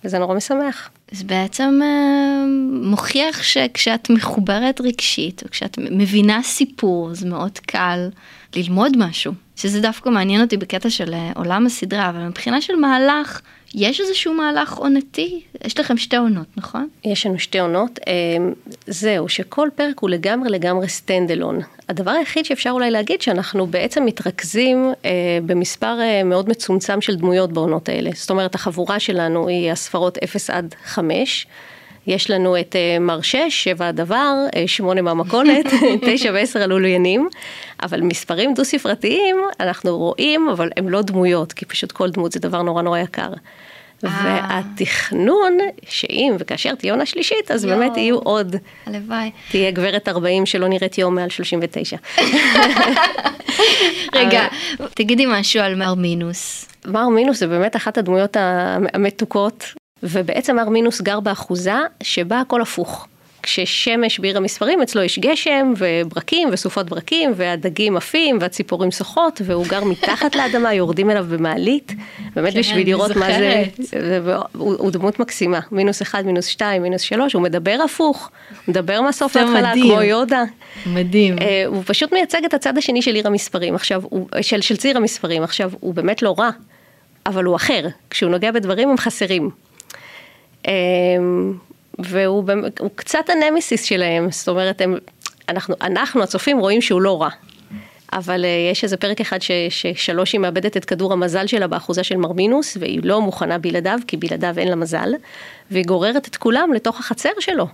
וזה 0.04 0.20
נורא 0.20 0.36
משמח. 0.36 0.90
זה 1.12 1.24
בעצם 1.24 1.80
אה, 1.84 2.44
מוכיח 2.84 3.44
שכשאת 3.44 4.10
מחוברת 4.10 4.82
רגשית, 4.82 5.44
או 5.44 5.50
כשאת 5.50 5.78
מבינה 5.78 6.44
סיפור, 6.44 7.10
זה 7.14 7.30
מאוד 7.30 7.60
קל 7.60 8.10
ללמוד 8.56 8.98
משהו. 8.98 9.34
שזה 9.56 9.82
דווקא 9.82 10.10
מעניין 10.10 10.42
אותי 10.42 10.58
בקטע 10.58 10.90
של 10.90 11.14
עולם 11.36 11.66
הסדרה, 11.66 12.10
אבל 12.10 12.20
מבחינה 12.20 12.62
של 12.62 12.76
מהלך, 12.76 13.42
יש 13.76 14.02
איזשהו 14.02 14.34
מהלך 14.34 14.74
עונתי? 14.74 15.42
יש 15.66 15.80
לכם 15.80 15.98
שתי 15.98 16.18
עונות, 16.18 16.48
נכון? 16.58 16.88
יש 17.06 17.26
לנו 17.26 17.40
שתי 17.40 17.60
עונות. 17.60 18.00
זהו, 18.88 19.30
שכל 19.30 19.70
פרק 19.76 20.00
הוא 20.00 20.10
לגמרי 20.10 20.50
לגמרי 20.50 20.90
stand 20.90 21.32
alone. 21.32 21.60
הדבר 21.90 22.12
היחיד 22.12 22.46
שאפשר 22.46 22.70
אולי 22.70 22.92
להגיד 22.92 23.22
שאנחנו 23.22 23.68
בעצם 23.68 24.06
מתרכזים 24.06 24.94
אה, 25.06 25.12
במספר 25.46 26.00
אה, 26.02 26.24
מאוד 26.24 26.50
מצומצם 26.50 27.02
של 27.02 27.16
דמויות 27.16 27.52
בעונות 27.52 27.90
האלה. 27.90 28.10
זאת 28.14 28.30
אומרת 28.30 28.56
החבורה 28.56 29.00
שלנו 29.00 29.48
היא 29.48 29.72
הספרות 29.72 30.18
0 30.24 30.50
עד 30.50 30.76
5. 30.86 31.48
יש 32.10 32.30
לנו 32.30 32.60
את 32.60 32.76
אה, 32.76 33.00
מר 33.00 33.22
6, 33.22 33.38
7 33.50 33.88
הדבר, 33.88 34.34
8 34.66 35.02
מהמכולת, 35.02 35.66
9 36.02 36.32
ו-10 36.34 36.60
הלוליינים, 36.60 37.30
אבל 37.84 38.02
מספרים 38.02 38.54
דו 38.54 38.66
ספרתיים 38.66 39.36
אנחנו 39.60 39.98
רואים, 39.98 40.50
אבל 40.50 40.70
הם 40.78 40.90
לא 40.90 41.02
דמויות, 41.02 41.54
כי 41.54 41.66
פשוט 41.66 41.92
כל 41.92 42.10
דמות 42.10 42.32
זה 42.32 42.40
דבר 42.40 42.62
נורא 42.62 42.82
נורא 42.82 43.00
יקר. 43.00 43.30
והתכנון, 44.04 45.58
שאם 45.90 46.36
וכאשר 46.40 46.76
תהיה 46.76 46.94
עונה 46.94 47.06
שלישית, 47.06 47.52
אז 47.52 47.66
באמת 47.66 47.98
יהיו 47.98 48.18
עוד. 48.18 48.56
הלוואי. 48.86 49.32
תהיה 49.52 49.72
גברת 49.72 50.08
40 50.08 50.46
שלא 50.46 50.68
נראית 50.68 50.98
יום 50.98 51.16
מעל 51.16 51.30
39. 51.30 51.98
רגע, 54.16 54.48
תגידי 54.94 55.26
משהו 55.28 55.62
על 55.62 55.76
מר 55.76 55.94
מינוס. 55.94 56.70
מר 56.86 57.10
מינוס 57.10 57.40
זה 57.40 57.48
באמת 57.48 57.76
אחת 57.76 57.98
הדמויות 57.98 58.38
המתוקות, 58.40 59.74
ובעצם 60.04 60.56
מר 60.56 60.70
מינוס 60.70 61.02
גר 61.02 61.20
באחוזה 61.20 61.78
שבה 62.04 62.40
הכל 62.40 62.62
הפוך. 62.62 63.08
כששמש 63.44 64.20
בעיר 64.20 64.38
המספרים, 64.38 64.82
אצלו 64.82 65.02
יש 65.02 65.20
גשם 65.20 65.74
וברקים 65.78 66.50
וסופות 66.52 66.90
ברקים 66.90 67.32
והדגים 67.36 67.98
עפים 67.98 68.38
והציפורים 68.42 68.92
שוחות 68.92 69.42
והוא 69.46 69.66
גר 69.68 69.84
מתחת 69.84 70.36
לאדמה, 70.36 70.74
יורדים 70.74 71.10
אליו 71.10 71.26
במעלית, 71.30 71.92
באמת 72.36 72.54
כן, 72.54 72.60
בשביל 72.60 72.88
לראות 72.88 73.16
מה 73.16 73.28
זה. 73.28 73.64
הוא, 74.54 74.76
הוא 74.78 74.92
דמות 74.92 75.20
מקסימה, 75.20 75.60
מינוס 75.72 76.02
אחד, 76.02 76.26
מינוס 76.26 76.46
שתיים, 76.46 76.82
מינוס 76.82 77.02
שלוש, 77.02 77.34
הוא 77.34 77.42
מדבר 77.42 77.78
הפוך, 77.86 78.30
הוא 78.50 78.58
מדבר 78.74 79.02
מהסוף 79.02 79.36
להתחלה. 79.36 79.74
כמו 79.74 80.02
יודה. 80.02 80.44
מדהים. 80.86 81.40
אה, 81.40 81.64
הוא 81.68 81.84
פשוט 81.86 82.14
מייצג 82.14 82.46
את 82.46 82.54
הצד 82.54 82.78
השני 82.78 83.02
של 83.02 83.16
עיר 83.16 83.28
המספרים, 83.28 83.76
עכשיו, 83.76 84.02
הוא, 84.10 84.28
של, 84.42 84.62
של 84.62 84.78
ציר 84.78 84.98
המספרים, 84.98 85.44
עכשיו, 85.44 85.72
הוא 85.80 85.94
באמת 85.94 86.22
לא 86.22 86.36
רע, 86.40 86.50
אבל 87.26 87.44
הוא 87.44 87.56
אחר, 87.56 87.88
כשהוא 88.10 88.32
נוגע 88.32 88.52
בדברים 88.52 88.90
הם 88.90 88.98
חסרים. 88.98 89.50
אה, 90.68 90.74
והוא 92.00 92.44
קצת 92.96 93.26
הנמסיס 93.30 93.84
שלהם, 93.84 94.32
זאת 94.32 94.48
אומרת, 94.48 94.82
הם, 94.82 94.98
אנחנו, 95.50 95.76
אנחנו 95.82 96.24
הצופים 96.24 96.60
רואים 96.60 96.82
שהוא 96.82 97.02
לא 97.02 97.22
רע. 97.22 97.30
אבל 98.14 98.46
אה, 98.46 98.70
יש 98.72 98.84
איזה 98.84 98.98
פרק 98.98 99.22
אחד 99.22 99.42
ש, 99.42 99.52
ששלוש 99.70 100.34
היא 100.34 100.42
מאבדת 100.42 100.78
את 100.78 100.86
כדור 100.86 101.14
המזל 101.14 101.48
שלה 101.48 101.68
באחוזה 101.68 102.04
של 102.04 102.18
מרמינוס, 102.18 102.78
והיא 102.80 103.00
לא 103.04 103.22
מוכנה 103.22 103.58
בלעדיו, 103.58 104.00
כי 104.08 104.18
בלעדיו 104.18 104.54
אין 104.58 104.68
לה 104.68 104.76
מזל, 104.76 105.14
והיא 105.72 105.86
גוררת 105.86 106.28
את 106.28 106.36
כולם 106.36 106.74
לתוך 106.74 107.00
החצר 107.00 107.30
שלו. 107.40 107.68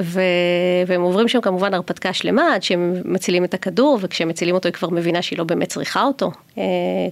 ו... 0.00 0.20
והם 0.86 1.02
עוברים 1.02 1.28
שם 1.28 1.40
כמובן 1.40 1.74
הרפתקה 1.74 2.12
שלמה 2.12 2.54
עד 2.54 2.62
שהם 2.62 2.94
מצילים 3.04 3.44
את 3.44 3.54
הכדור, 3.54 3.98
וכשהם 4.00 4.28
מצילים 4.28 4.54
אותו 4.54 4.68
היא 4.68 4.72
כבר 4.72 4.90
מבינה 4.90 5.22
שהיא 5.22 5.38
לא 5.38 5.44
באמת 5.44 5.68
צריכה 5.68 6.02
אותו. 6.02 6.30
אה, 6.58 6.62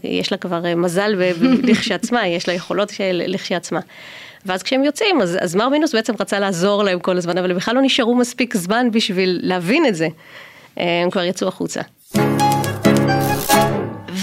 יש 0.05 0.33
לה 0.33 0.39
כבר 0.39 0.67
אה, 0.67 0.75
מזל 0.75 1.15
ב- 1.19 1.45
לכשעצמה, 1.69 2.27
יש 2.27 2.49
לה 2.49 2.55
יכולות 2.55 2.91
של 2.91 3.23
לכשעצמה. 3.27 3.81
ואז 4.47 4.63
כשהם 4.63 4.85
יוצאים, 4.85 5.21
אז, 5.23 5.39
אז 5.41 5.55
מרמינוס 5.55 5.95
בעצם 5.95 6.13
רצה 6.21 6.39
לעזור 6.39 6.83
להם 6.83 6.99
כל 6.99 7.17
הזמן, 7.17 7.39
אבל 7.39 7.51
הם 7.51 7.57
בכלל 7.57 7.75
לא 7.75 7.83
נשארו 7.83 8.15
מספיק 8.15 8.57
זמן 8.57 8.91
בשביל 8.93 9.41
להבין 9.43 9.87
את 9.87 9.95
זה. 9.95 10.09
אה, 10.79 11.03
הם 11.03 11.11
כבר 11.11 11.25
יצאו 11.25 11.49
החוצה. 11.49 11.81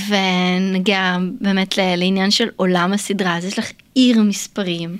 ונגיע 0.08 1.18
באמת 1.42 1.78
לעניין 1.78 2.32
של 2.32 2.50
עולם 2.56 2.94
הסדרה, 2.94 3.38
אז 3.38 3.46
יש 3.46 3.60
לך 3.60 3.72
עיר 3.96 4.22
מספרים. 4.22 4.98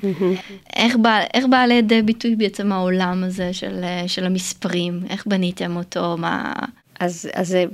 איך 0.76 0.96
בא, 0.96 1.20
איך 1.34 1.46
בא 1.50 1.58
לידי 1.58 2.02
ביטוי 2.02 2.36
בעצם 2.36 2.72
העולם 2.72 3.24
הזה 3.24 3.54
של, 3.54 3.84
אה, 3.84 4.04
של 4.08 4.26
המספרים? 4.26 5.00
איך 5.10 5.28
בניתם 5.28 5.76
אותו? 5.76 6.16
מה... 6.18 6.54
אז, 7.00 7.30
אז 7.34 7.48
זה 7.48 7.66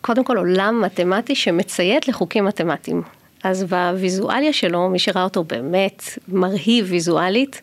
קודם 0.00 0.24
כל 0.24 0.36
עולם 0.36 0.82
מתמטי 0.84 1.34
שמציית 1.34 2.08
לחוקים 2.08 2.44
מתמטיים. 2.44 3.02
אז 3.44 3.64
בוויזואליה 3.64 4.52
שלו, 4.52 4.88
מי 4.88 4.98
שראה 4.98 5.24
אותו 5.24 5.44
באמת 5.44 6.02
מרהיב 6.28 6.86
ויזואלית, 6.88 7.62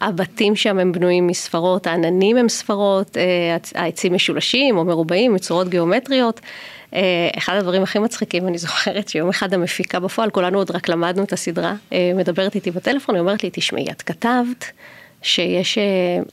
הבתים 0.00 0.56
שם 0.56 0.78
הם 0.78 0.92
בנויים 0.92 1.26
מספרות, 1.26 1.86
העננים 1.86 2.36
הם 2.36 2.48
ספרות, 2.48 3.16
אה, 3.16 3.56
העצים 3.74 4.14
משולשים 4.14 4.78
או 4.78 4.84
מרובעים 4.84 5.34
מצורות 5.34 5.68
גיאומטריות. 5.68 6.40
אה, 6.94 7.00
אחד 7.38 7.54
הדברים 7.56 7.82
הכי 7.82 7.98
מצחיקים, 7.98 8.48
אני 8.48 8.58
זוכרת 8.58 9.08
שיום 9.08 9.28
אחד 9.28 9.54
המפיקה 9.54 10.00
בפועל, 10.00 10.30
כולנו 10.30 10.58
עוד 10.58 10.70
רק 10.70 10.88
למדנו 10.88 11.24
את 11.24 11.32
הסדרה, 11.32 11.74
אה, 11.92 12.12
מדברת 12.14 12.54
איתי 12.54 12.70
בטלפון, 12.70 13.14
היא 13.14 13.20
אומרת 13.20 13.44
לי, 13.44 13.50
תשמעי, 13.52 13.90
את 13.90 14.02
כתבת 14.02 14.64
שיש 15.22 15.78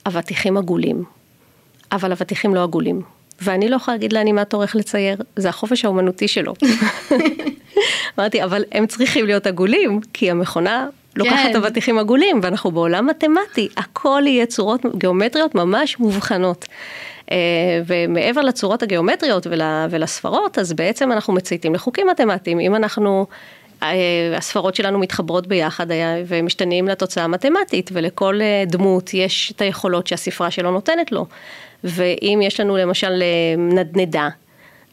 אבטיחים 0.06 0.56
עגולים. 0.56 1.04
אבל 1.92 2.12
אבטיחים 2.12 2.54
לא 2.54 2.62
עגולים. 2.62 3.15
ואני 3.40 3.68
לא 3.68 3.76
יכולה 3.76 3.96
להגיד 3.96 4.12
לאנימטור 4.12 4.62
איך 4.62 4.76
לצייר, 4.76 5.16
זה 5.36 5.48
החופש 5.48 5.84
האומנותי 5.84 6.28
שלו. 6.28 6.54
אמרתי, 8.18 8.44
אבל 8.44 8.64
הם 8.72 8.86
צריכים 8.86 9.26
להיות 9.26 9.46
עגולים, 9.46 10.00
כי 10.12 10.30
המכונה 10.30 10.88
לוקחת 11.16 11.50
כן. 11.52 11.56
אבטיחים 11.56 11.98
עגולים, 11.98 12.40
ואנחנו 12.42 12.70
בעולם 12.70 13.06
מתמטי, 13.06 13.68
הכל 13.76 14.22
יהיה 14.26 14.46
צורות 14.46 14.80
גיאומטריות 14.98 15.54
ממש 15.54 15.98
מובחנות. 15.98 16.66
אה, 17.30 17.36
ומעבר 17.86 18.40
לצורות 18.40 18.82
הגיאומטריות 18.82 19.46
ול- 19.46 19.60
ולספרות, 19.90 20.58
אז 20.58 20.72
בעצם 20.72 21.12
אנחנו 21.12 21.32
מצייתים 21.32 21.74
לחוקים 21.74 22.06
מתמטיים. 22.06 22.60
אם 22.60 22.74
אנחנו, 22.74 23.26
הספרות 24.36 24.74
שלנו 24.74 24.98
מתחברות 24.98 25.46
ביחד 25.46 25.86
ומשתנים 26.26 26.88
לתוצאה 26.88 27.24
המתמטית, 27.24 27.90
ולכל 27.92 28.40
אה, 28.42 28.64
דמות 28.66 29.14
יש 29.14 29.52
את 29.56 29.60
היכולות 29.60 30.06
שהספרה 30.06 30.50
שלו 30.50 30.70
נותנת 30.70 31.12
לו. 31.12 31.26
ואם 31.84 32.40
יש 32.42 32.60
לנו 32.60 32.76
למשל 32.76 33.22
אה, 33.22 33.54
נדנדה, 33.58 34.28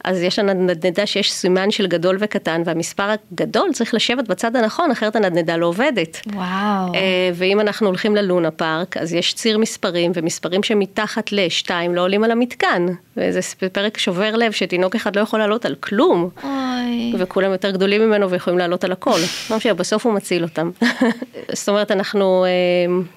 אז 0.04 0.22
יש 0.22 0.38
לנו 0.38 0.52
נדנדה 0.52 1.06
שיש 1.06 1.32
סימן 1.32 1.70
של 1.70 1.86
גדול 1.86 2.16
וקטן, 2.20 2.62
והמספר 2.64 3.14
הגדול 3.32 3.70
צריך 3.72 3.94
לשבת 3.94 4.28
בצד 4.28 4.56
הנכון, 4.56 4.90
אחרת 4.90 5.16
הנדנדה 5.16 5.56
לא 5.56 5.66
עובדת. 5.66 6.20
וואו. 6.32 6.94
אה, 6.94 7.30
ואם 7.34 7.60
אנחנו 7.60 7.86
הולכים 7.86 8.16
ללונה 8.16 8.50
פארק, 8.50 8.96
אז 8.96 9.12
יש 9.12 9.34
ציר 9.34 9.58
מספרים, 9.58 10.12
ומספרים 10.14 10.62
שמתחת 10.62 11.32
לשתיים 11.32 11.94
לא 11.94 12.00
עולים 12.00 12.24
על 12.24 12.30
המתקן. 12.30 12.86
וזה 13.16 13.40
פרק 13.72 13.98
שובר 13.98 14.36
לב 14.36 14.52
שתינוק 14.52 14.94
אחד 14.94 15.16
לא 15.16 15.20
יכול 15.20 15.38
לעלות 15.38 15.64
על 15.64 15.74
כלום. 15.74 16.28
אוי. 16.44 17.12
וכולם 17.18 17.52
יותר 17.52 17.70
גדולים 17.70 18.02
ממנו 18.02 18.30
ויכולים 18.30 18.58
לעלות 18.58 18.84
על 18.84 18.92
הכל. 18.92 19.18
לא 19.50 19.56
משנה, 19.56 19.74
בסוף 19.74 20.06
הוא 20.06 20.14
מציל 20.14 20.42
אותם. 20.42 20.70
זאת 21.52 21.68
אומרת, 21.68 21.90
אנחנו 21.90 22.44
אה, 22.44 22.50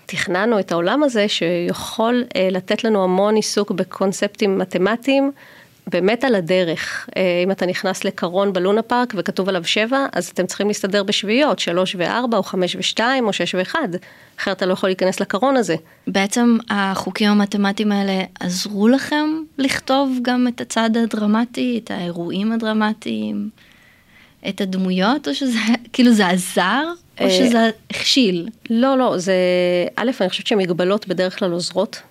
תכננו 0.06 0.60
את 0.60 0.72
העולם 0.72 1.04
הזה 1.04 1.28
שיכול 1.28 2.24
אה, 2.36 2.48
לתת 2.52 2.84
לנו 2.84 3.04
המון 3.04 3.36
עיסוק 3.36 3.72
בקונספטים 3.72 4.58
מתמטיים. 4.58 5.32
באמת 5.88 6.24
על 6.24 6.36
הדרך, 6.36 7.10
אה, 7.18 7.42
אם 7.44 7.52
אתה 7.52 7.66
נכנס 7.66 8.04
לקרון 8.04 8.54
בלונה 8.54 8.82
פארק 8.82 9.14
וכתוב 9.18 9.50
עליו 9.50 9.64
שבע, 9.64 10.06
אז 10.14 10.28
אתם 10.28 10.46
צריכים 10.46 10.68
להסתדר 10.68 11.04
בשביעיות, 11.04 11.60
שלוש 11.60 11.96
וארבע, 12.00 12.38
או 12.38 12.44
חמש 12.44 12.76
ושתיים, 12.80 13.28
או 13.28 13.34
שש 13.34 13.56
ואחד, 13.56 13.88
אחרת 14.40 14.58
אתה 14.58 14.66
לא 14.66 14.74
יכול 14.74 14.90
להיכנס 14.90 15.20
לקרון 15.20 15.58
הזה. 15.58 15.76
בעצם 16.08 16.58
החוקים 16.70 17.30
המתמטיים 17.30 17.92
האלה 17.92 18.24
עזרו 18.40 18.88
לכם 18.88 19.30
לכתוב 19.58 20.20
גם 20.22 20.48
את 20.48 20.62
הצד 20.62 20.90
הדרמטי, 20.98 21.82
את 21.84 21.92
האירועים 21.92 22.52
הדרמטיים, 22.52 23.50
את 24.50 24.62
הדמויות, 24.62 25.28
או 25.28 25.36
שזה, 25.36 25.60
כאילו 25.94 26.14
זה 26.14 26.28
עזר, 26.28 26.84
או 27.20 27.26
אה, 27.26 27.30
שזה 27.30 27.70
הכשיל? 27.90 28.50
לא, 28.70 28.98
לא, 28.98 29.18
זה, 29.18 29.34
א', 29.96 30.12
אני 30.22 30.30
חושבת 30.30 30.48
שמגבלות 30.48 31.08
בדרך 31.08 31.40
כלל 31.40 31.52
עוזרות. 31.52 32.02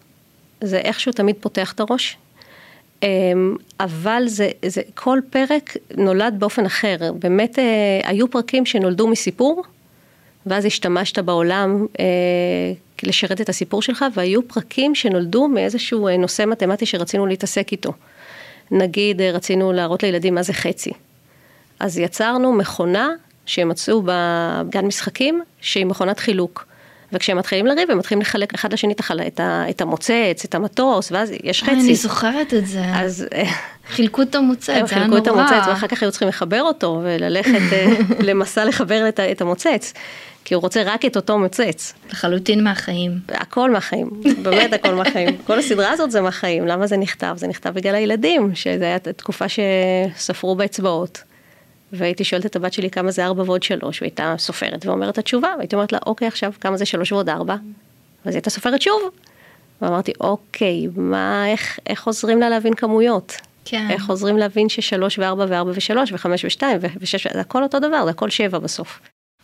זה 0.61 0.79
איכשהו 0.79 1.13
תמיד 1.13 1.37
פותח 1.41 1.73
את 1.73 1.81
הראש. 1.81 2.17
אמ, 3.03 3.57
אבל 3.81 4.23
זה, 4.27 4.51
זה, 4.67 4.83
כל 4.95 5.19
פרק 5.31 5.77
נולד 5.97 6.35
באופן 6.39 6.67
אחר. 6.67 6.97
באמת, 7.19 7.59
אה, 7.59 8.01
היו 8.05 8.31
פרקים 8.31 8.67
שנולדו 8.67 9.09
מסיפור, 9.09 9.63
ואז 10.47 10.65
השתמשת 10.65 11.19
בעולם 11.19 11.87
אה, 12.01 12.05
לשרת 13.03 13.41
את 13.41 13.49
הסיפור 13.49 13.83
שלך, 13.83 14.05
והיו 14.15 14.49
פרקים 14.49 14.95
שנולדו 14.95 15.49
מאיזשהו 15.49 16.09
אה, 16.09 16.17
נושא 16.17 16.45
מתמטי 16.47 16.87
שרצינו 16.87 17.27
להתעסק 17.27 17.73
איתו. 17.73 17.93
נגיד, 18.71 19.21
רצינו 19.23 19.73
להראות 19.73 20.03
לילדים 20.03 20.35
מה 20.35 20.43
זה 20.43 20.53
חצי. 20.53 20.91
אז 21.81 21.99
יצרנו 21.99 22.53
מכונה 22.53 23.11
שהם 23.47 23.69
מצאו 23.69 24.03
בגן 24.05 24.87
משחקים, 24.87 25.43
שהיא 25.61 25.87
מכונת 25.87 26.19
חילוק. 26.19 26.67
וכשהם 27.13 27.39
מתחילים 27.39 27.67
לריב, 27.67 27.91
הם 27.91 27.99
מתחילים 27.99 28.21
לחלק 28.21 28.55
אחד 28.55 28.73
לשני 28.73 28.95
את 29.41 29.81
המוצץ, 29.81 30.45
את 30.45 30.55
המטוס, 30.55 31.13
ואז 31.13 31.33
יש 31.45 31.63
אה, 31.63 31.69
אני 31.69 31.81
חצי. 31.81 31.95
זוכרת 31.95 32.55
את 32.55 32.67
זה. 32.67 32.83
אז 32.95 33.27
אה, 33.35 33.45
חילקו 33.89 34.23
את 34.23 34.35
המוצץ, 34.35 34.69
הם 34.69 34.87
זה 34.87 34.95
היה 34.97 35.05
חילקו 35.05 35.17
את 35.19 35.29
נורא. 35.29 35.41
המוצץ, 35.41 35.69
ואחר 35.69 35.87
כך 35.87 36.03
היו 36.03 36.11
צריכים 36.11 36.29
לחבר 36.29 36.63
אותו, 36.63 37.01
וללכת 37.05 37.73
אה, 37.73 37.87
למסע 38.27 38.65
לחבר 38.65 39.09
את 39.09 39.21
את 39.21 39.41
המוצץ, 39.41 39.93
כי 40.45 40.55
הוא 40.55 40.61
רוצה 40.61 40.83
רק 40.83 41.05
את 41.05 41.17
אותו 41.17 41.39
מוצץ. 41.39 41.95
לחלוטין 42.11 42.65
מהחיים. 42.65 43.13
הכל 43.29 43.71
מהחיים, 43.71 44.11
באמת 44.43 44.73
הכל 44.73 44.95
מהחיים. 44.95 45.37
כל 45.47 45.59
הסדרה 45.59 45.91
הזאת 45.91 46.11
זה 46.11 46.21
מהחיים, 46.21 46.67
למה 46.67 46.87
זה 46.87 46.97
נכתב? 46.97 47.35
זה 47.37 47.47
נכתב 47.47 47.71
בגלל 47.71 47.95
הילדים, 47.95 48.51
שזו 48.55 48.85
הייתה 48.85 49.13
תקופה 49.13 49.45
שספרו 49.49 50.57
באצבעות. 50.57 51.23
והייתי 51.97 52.25
שואלת 52.25 52.47
את 52.47 52.57
הבת 52.57 52.73
שלי 52.73 52.91
כמה 52.91 53.11
זה 53.11 53.25
ארבע 53.25 53.43
ועוד 53.43 53.63
שלוש, 53.63 54.03
והייתה 54.03 54.35
סופרת 54.39 54.87
ואומרת 54.87 55.19
התשובה, 55.19 55.49
והייתי 55.57 55.77
אומרת 55.77 55.93
לה, 55.93 55.99
אוקיי, 56.07 56.29
עכשיו 56.29 56.53
כמה 56.61 56.77
זה 56.77 56.87
שלוש 56.87 57.13
ועוד 57.13 57.29
ארבע? 57.29 57.57
היא 58.25 58.33
הייתה 58.33 58.51
סופרת 58.51 58.83
שוב. 58.83 59.03
ואמרתי, 59.83 60.13
אוקיי, 60.21 60.87
מה, 60.97 61.49
איך, 61.49 61.79
איך 61.87 62.07
עוזרים 62.07 62.41
לה 62.41 62.49
להבין 62.49 62.75
כמויות? 62.75 63.37
כן. 63.65 63.87
איך 63.91 64.09
עוזרים 64.09 64.37
להבין 64.37 64.69
ששלוש 64.69 65.19
וארבע 65.19 65.47
וארבע 65.49 65.73
ושלוש 65.75 66.13
וחמש 66.13 66.45
ושתיים 66.45 66.79
ושש, 67.01 67.27
זה 67.33 67.41
הכל 67.41 67.63
אותו 67.63 67.79
דבר, 67.79 68.05
זה 68.05 68.11
הכל 68.11 68.31
שבע 68.31 68.59
בסוף. 68.59 69.01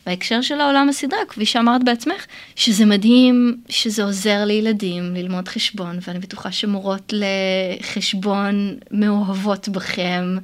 בהקשר 0.06 0.40
של 0.42 0.61
העולם 0.61 0.88
הסדרה, 0.88 1.18
כפי 1.28 1.47
שאמרת 1.47 1.85
בעצמך, 1.85 2.26
שזה 2.56 2.87
מדהים 2.87 3.56
שזה 3.68 4.04
עוזר 4.04 4.44
לילדים 4.44 5.14
ללמוד 5.14 5.49
חשבון, 5.49 5.99
ואני 6.06 6.18
בטוחה 6.18 6.52
שמורות 6.52 7.12
לחשבון 7.12 8.76
מאוהבות 8.90 9.68
בכם, 9.68 10.37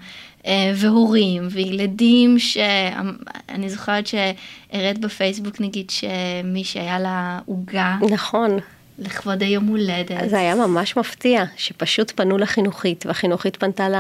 והורים, 0.74 1.48
וילדים 1.50 2.38
שאני 2.38 3.68
זוכרת 3.70 4.06
שהראית 4.06 4.98
בפייסבוק 4.98 5.60
נגיד 5.60 5.90
שמי 5.90 6.64
שהיה 6.64 6.98
לה 6.98 7.38
עוגה 7.46 7.96
נכון. 8.10 8.58
לכבוד 8.98 9.42
היום 9.42 9.66
הולדת. 9.66 10.30
זה 10.30 10.38
היה 10.38 10.54
ממש 10.54 10.96
מפתיע, 10.96 11.44
שפשוט 11.56 12.10
פנו 12.10 12.38
לחינוכית, 12.38 13.06
והחינוכית 13.06 13.56
פנתה 13.56 13.88
לא, 13.88 13.98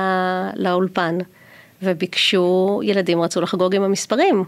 לאולפן, 0.56 1.18
וביקשו, 1.82 2.80
ילדים 2.84 3.20
רצו 3.20 3.40
לחגוג 3.40 3.74
עם 3.74 3.82
המספרים. 3.82 4.44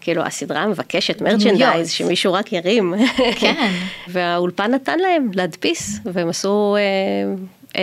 כאילו 0.00 0.22
הסדרה 0.22 0.66
מבקשת 0.66 1.20
מרצ'נדייז, 1.20 1.90
שמישהו 1.90 2.32
רק 2.32 2.52
ירים. 2.52 2.94
כן. 3.40 3.72
והאולפן 4.12 4.70
נתן 4.70 4.98
להם 4.98 5.30
להדפיס, 5.34 6.00
והם 6.04 6.28
עשו 6.28 6.76
אה, 6.76 7.34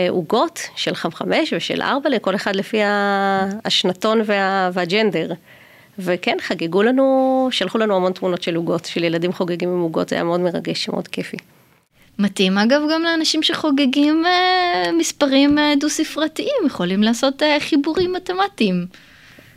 עוגות 0.10 0.60
אה, 0.64 0.72
של 0.76 0.96
חמש 0.96 1.54
ושל 1.54 1.82
ארבע 1.82 2.10
לכל 2.10 2.36
אחד 2.36 2.56
לפי 2.56 2.78
השנתון 3.66 4.22
וה, 4.26 4.70
והג'נדר. 4.74 5.32
וכן, 6.00 6.38
חגגו 6.42 6.84
לנו, 6.84 7.48
שלחו 7.52 7.78
לנו 7.78 7.96
המון 7.96 8.12
תמונות 8.12 8.44
של 8.44 8.56
עוגות, 8.56 8.86
של 8.86 9.04
ילדים 9.04 9.34
חוגגים 9.34 9.70
עם 9.70 9.80
עוגות, 9.80 10.10
זה 10.10 10.16
היה 10.16 10.24
מאוד 10.24 10.40
מרגש, 10.40 10.90
מאוד 10.90 11.08
כיפי. 11.08 11.38
מתאים 12.20 12.58
אגב 12.58 12.82
גם 12.94 13.04
לאנשים 13.04 13.44
שחוגגים 13.44 14.26
אה, 14.26 14.92
מספרים 14.98 15.60
אה, 15.60 15.74
דו-ספרתיים, 15.80 16.56
יכולים 16.66 17.04
לעשות 17.04 17.44
אה, 17.44 17.58
חיבורים 17.60 18.14
מתמטיים, 18.14 18.86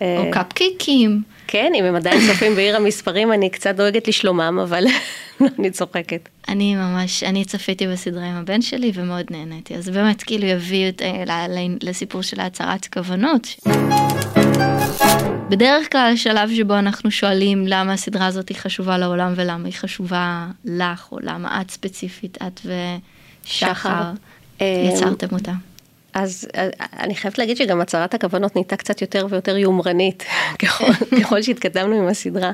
אה, 0.03 0.19
או 0.19 0.31
קפקייקים. 0.31 1.23
כן, 1.52 1.73
אם 1.75 1.85
הם 1.85 1.94
עדיין 1.94 2.21
צופים 2.32 2.54
בעיר 2.54 2.76
המספרים, 2.76 3.32
אני 3.32 3.50
קצת 3.50 3.76
דואגת 3.76 4.09
לשלומם, 4.09 4.59
אבל 4.62 4.85
אני 5.59 5.71
צוחקת. 5.71 6.28
אני 6.49 6.75
ממש, 6.75 7.23
אני 7.23 7.44
צפיתי 7.44 7.87
בסדרה 7.87 8.25
עם 8.25 8.37
הבן 8.37 8.62
שלי 8.62 8.92
ומאוד 8.94 9.26
נהניתי, 9.30 9.75
אז 9.75 9.88
באמת 9.88 10.23
כאילו 10.23 10.47
יביאו 10.47 10.88
את, 10.88 11.02
אה, 11.02 11.47
לסיפור 11.82 12.23
של 12.23 12.40
ההצהרת 12.40 12.87
כוונות. 12.87 13.49
בדרך 15.49 15.92
כלל 15.92 16.11
השלב 16.14 16.50
שבו 16.56 16.78
אנחנו 16.78 17.11
שואלים 17.11 17.64
למה 17.66 17.92
הסדרה 17.92 18.26
הזאת 18.26 18.49
היא 18.49 18.56
חשובה 18.56 18.99
לעולם 18.99 19.32
ולמה 19.37 19.66
היא 19.66 19.75
חשובה 19.75 20.47
לך, 20.64 21.12
או 21.12 21.18
למה 21.23 21.61
את 21.61 21.71
ספציפית, 21.71 22.38
את 22.47 22.61
ושחר, 23.44 24.11
אה, 24.61 24.90
יצרתם 24.92 25.26
אותה. 25.32 25.52
אז 26.14 26.49
אה, 26.57 26.69
אני 26.99 27.14
חייבת 27.14 27.38
להגיד 27.38 27.57
שגם 27.57 27.81
הצהרת 27.81 28.14
הכוונות 28.14 28.57
נהייתה 28.57 28.76
קצת 28.76 29.00
יותר 29.00 29.26
ויותר 29.31 29.57
יומרנית 29.57 30.25
ככל, 30.62 30.92
ככל 31.21 31.42
שהתקדמנו 31.42 31.95
עם 31.95 32.09
הסדרה. 32.09 32.52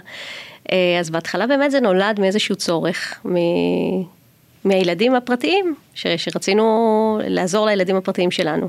אה, 0.73 0.97
אז 1.01 1.11
בהתחלה 1.11 1.47
באמת 1.47 1.71
זה 1.71 1.81
נולד 1.81 2.21
מאיזשהו 2.21 2.57
צורך, 2.57 3.27
מ... 3.27 3.35
מהילדים 4.65 5.15
הפרטיים, 5.15 5.75
ש... 5.95 6.07
שרצינו 6.07 7.21
לעזור 7.25 7.67
לילדים 7.67 7.97
הפרטיים 7.97 8.31
שלנו. 8.31 8.69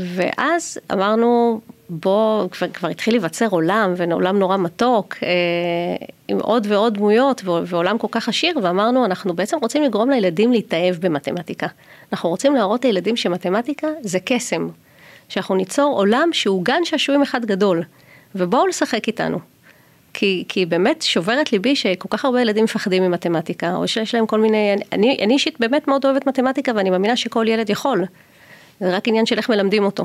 ואז 0.00 0.78
אמרנו, 0.92 1.60
בו 1.92 2.48
כבר, 2.50 2.68
כבר 2.68 2.88
התחיל 2.88 3.14
להיווצר 3.14 3.46
עולם, 3.50 3.94
ועולם 3.96 4.38
נורא 4.38 4.56
מתוק, 4.56 5.16
אה, 5.22 5.28
עם 6.28 6.38
עוד 6.38 6.66
ועוד 6.70 6.94
דמויות, 6.94 7.42
ועולם 7.44 7.98
כל 7.98 8.06
כך 8.10 8.28
עשיר, 8.28 8.58
ואמרנו, 8.62 9.04
אנחנו 9.04 9.34
בעצם 9.34 9.56
רוצים 9.62 9.82
לגרום 9.82 10.10
לילדים 10.10 10.52
להתאהב 10.52 10.96
במתמטיקה. 11.00 11.66
אנחנו 12.12 12.28
רוצים 12.28 12.54
להראות 12.54 12.84
לילדים 12.84 13.16
שמתמטיקה 13.16 13.86
זה 14.00 14.18
קסם, 14.24 14.68
שאנחנו 15.28 15.54
ניצור 15.54 15.96
עולם 15.96 16.28
שהוא 16.32 16.64
גן 16.64 16.84
שעשועים 16.84 17.22
אחד 17.22 17.44
גדול, 17.44 17.82
ובואו 18.34 18.66
לשחק 18.66 19.06
איתנו. 19.06 19.38
כי, 20.14 20.44
כי 20.48 20.66
באמת 20.66 21.02
שוברת 21.02 21.52
ליבי 21.52 21.76
שכל 21.76 22.08
כך 22.10 22.24
הרבה 22.24 22.40
ילדים 22.40 22.64
מפחדים 22.64 23.02
ממתמטיקה, 23.02 23.74
או 23.76 23.88
שיש 23.88 24.14
להם 24.14 24.26
כל 24.26 24.40
מיני, 24.40 24.74
אני, 24.92 25.18
אני 25.22 25.34
אישית 25.34 25.60
באמת 25.60 25.88
מאוד 25.88 26.04
אוהבת 26.04 26.26
מתמטיקה, 26.26 26.72
ואני 26.74 26.90
מאמינה 26.90 27.16
שכל 27.16 27.48
ילד 27.48 27.70
יכול. 27.70 28.04
זה 28.80 28.96
רק 28.96 29.08
עניין 29.08 29.26
של 29.26 29.38
איך 29.38 29.50
מלמדים 29.50 29.84
אותו. 29.84 30.04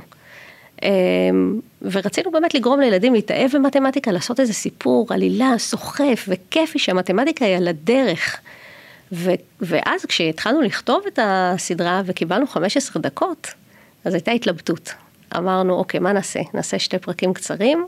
אמ, 0.84 1.60
ורצינו 1.82 2.32
באמת 2.32 2.54
לגרום 2.54 2.80
לילדים 2.80 3.14
להתאהב 3.14 3.52
במתמטיקה, 3.56 4.12
לעשות 4.12 4.40
איזה 4.40 4.54
סיפור, 4.54 5.08
עלילה, 5.10 5.54
סוחף 5.58 6.26
וכיפי 6.28 6.80
שהמתמטיקה 6.80 7.46
היא 7.46 7.58
על 7.58 7.68
הדרך. 7.68 8.40
ו- 9.12 9.32
ואז 9.62 10.06
כשהתחלנו 10.06 10.62
לכתוב 10.62 11.04
את 11.08 11.20
הסדרה 11.22 12.02
וקיבלנו 12.06 12.48
15 12.48 13.02
דקות, 13.02 13.48
אז 14.06 14.14
הייתה 14.14 14.32
התלבטות. 14.32 14.94
אמרנו, 15.38 15.74
אוקיי, 15.74 16.00
מה 16.00 16.14
נעשה? 16.14 16.40
נעשה 16.54 16.80
שתי 16.80 17.00
פרקים 17.00 17.34
קצרים, 17.34 17.88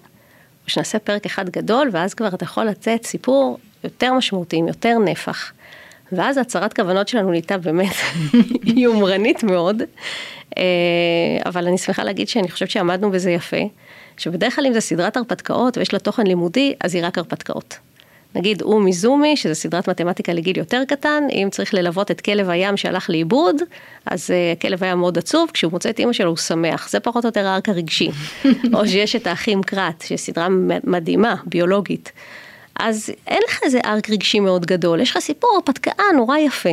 או 0.65 0.69
שנעשה 0.69 0.99
פרק 0.99 1.25
אחד 1.25 1.49
גדול, 1.49 1.89
ואז 1.91 2.13
כבר 2.13 2.27
אתה 2.27 2.43
יכול 2.43 2.65
לתת 2.65 2.99
סיפור 3.03 3.59
יותר 3.83 4.13
משמעותי, 4.13 4.55
עם 4.57 4.67
יותר 4.67 4.97
נפח. 5.05 5.51
ואז 6.11 6.37
הצהרת 6.37 6.73
כוונות 6.73 7.07
שלנו 7.07 7.29
נהייתה 7.29 7.57
באמת 7.57 7.93
יומרנית 8.83 9.43
מאוד, 9.43 9.81
אה, 10.57 10.63
אבל 11.45 11.67
אני 11.67 11.77
שמחה 11.77 12.03
להגיד 12.03 12.27
שאני 12.27 12.51
חושבת 12.51 12.69
שעמדנו 12.69 13.11
בזה 13.11 13.31
יפה, 13.31 13.61
שבדרך 14.17 14.55
כלל 14.55 14.65
אם 14.65 14.73
זה 14.73 14.81
סדרת 14.81 15.17
הרפתקאות 15.17 15.77
ויש 15.77 15.93
לה 15.93 15.99
תוכן 15.99 16.27
לימודי, 16.27 16.73
אז 16.83 16.95
היא 16.95 17.05
רק 17.05 17.17
הרפתקאות. 17.17 17.79
נגיד 18.35 18.61
אומי 18.61 18.93
זומי, 18.93 19.37
שזה 19.37 19.53
סדרת 19.53 19.89
מתמטיקה 19.89 20.33
לגיל 20.33 20.57
יותר 20.57 20.83
קטן, 20.87 21.23
אם 21.31 21.47
צריך 21.51 21.73
ללוות 21.73 22.11
את 22.11 22.21
כלב 22.21 22.49
הים 22.49 22.77
שהלך 22.77 23.09
לאיבוד, 23.09 23.55
אז 24.05 24.29
uh, 24.29 24.61
כלב 24.61 24.83
היה 24.83 24.95
מאוד 24.95 25.17
עצוב, 25.17 25.49
כשהוא 25.53 25.71
מוצא 25.71 25.89
את 25.89 25.99
אימא 25.99 26.13
שלו 26.13 26.29
הוא 26.29 26.37
שמח, 26.37 26.89
זה 26.89 26.99
פחות 26.99 27.25
או 27.25 27.27
יותר 27.27 27.47
הארק 27.47 27.69
הרגשי. 27.69 28.09
או 28.73 28.87
שיש 28.87 29.15
את 29.15 29.27
האחים 29.27 29.63
קראט, 29.63 30.01
שהיא 30.01 30.17
סדרה 30.17 30.47
מדהימה, 30.83 31.35
ביולוגית. 31.45 32.11
אז 32.79 33.09
אין 33.27 33.41
לך 33.47 33.59
איזה 33.63 33.79
ארק 33.85 34.09
רגשי 34.09 34.39
מאוד 34.39 34.65
גדול, 34.65 35.01
יש 35.01 35.11
לך 35.11 35.19
סיפור 35.19 35.49
הרפתקה 35.55 35.91
נורא 36.15 36.37
יפה. 36.37 36.69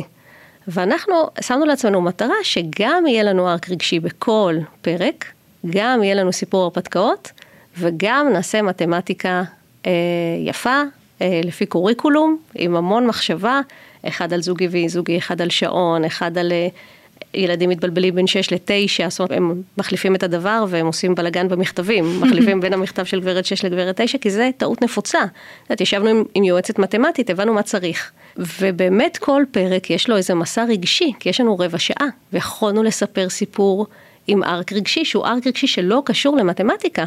ואנחנו 0.69 1.15
שמנו 1.41 1.65
לעצמנו 1.65 2.01
מטרה 2.01 2.35
שגם 2.43 3.07
יהיה 3.07 3.23
לנו 3.23 3.49
ארק 3.49 3.71
רגשי 3.71 4.01
בכל 4.01 4.57
פרק, 4.83 5.25
גם 5.71 6.03
יהיה 6.03 6.15
לנו 6.15 6.33
סיפור 6.33 6.63
הרפתקאות, 6.63 7.31
וגם 7.79 8.29
נעשה 8.33 8.63
מתמטיקה 8.63 9.43
אה, 9.87 9.93
יפה, 10.45 10.83
אה, 11.23 11.41
לפי 11.45 11.67
קוריקולום, 11.67 12.39
עם 12.55 12.77
המון 12.77 13.07
מחשבה, 13.07 13.61
אחד 14.09 14.33
על 14.33 14.43
זוגי 14.43 14.69
ואי-זוגי, 14.69 15.19
אחד 15.19 15.41
על 15.41 15.51
שעון, 15.51 16.05
אחד 16.05 16.39
על 16.39 16.53
אה, 16.53 16.69
ילדים 17.37 17.71
מתבלבלים 17.71 18.15
בין 18.15 18.27
6 18.27 18.53
ל-9, 18.53 19.09
זאת 19.09 19.21
אומרת, 19.21 19.33
הם 19.33 19.63
מחליפים 19.79 20.15
את 20.15 20.23
הדבר 20.23 20.65
והם 20.69 20.87
עושים 20.87 21.15
בלאגן 21.15 21.49
במכתבים, 21.49 22.05
מחליפים 22.23 22.61
בין 22.61 22.73
המכתב 22.73 23.05
של 23.05 23.21
גברת 23.21 23.47
6 23.47 23.65
לגברת 23.65 24.01
9, 24.01 24.19
כי 24.19 24.31
זה 24.31 24.51
טעות 24.57 24.83
נפוצה. 24.83 25.19
את 25.25 25.31
יודעת, 25.63 25.81
ישבנו 25.81 26.09
עם, 26.09 26.25
עם 26.35 26.45
יועצת 26.45 26.79
מתמטית, 26.79 27.31
הבנו 27.31 27.55
מה 27.55 27.63
צריך. 27.63 28.13
ובאמת 28.37 29.17
כל 29.17 29.43
פרק 29.51 29.91
יש 29.91 30.09
לו 30.09 30.17
איזה 30.17 30.35
מסע 30.35 30.65
רגשי, 30.65 31.13
כי 31.21 31.29
יש 31.29 31.41
לנו 31.41 31.59
רבע 31.59 31.79
שעה, 31.79 32.07
ויכולנו 32.33 32.83
לספר 32.83 33.29
סיפור 33.29 33.87
עם 34.27 34.45
ארק 34.45 34.73
רגשי, 34.73 35.05
שהוא 35.05 35.27
ארק 35.27 35.47
רגשי 35.47 35.67
שלא 35.67 36.03
קשור 36.05 36.37
למתמטיקה. 36.37 37.05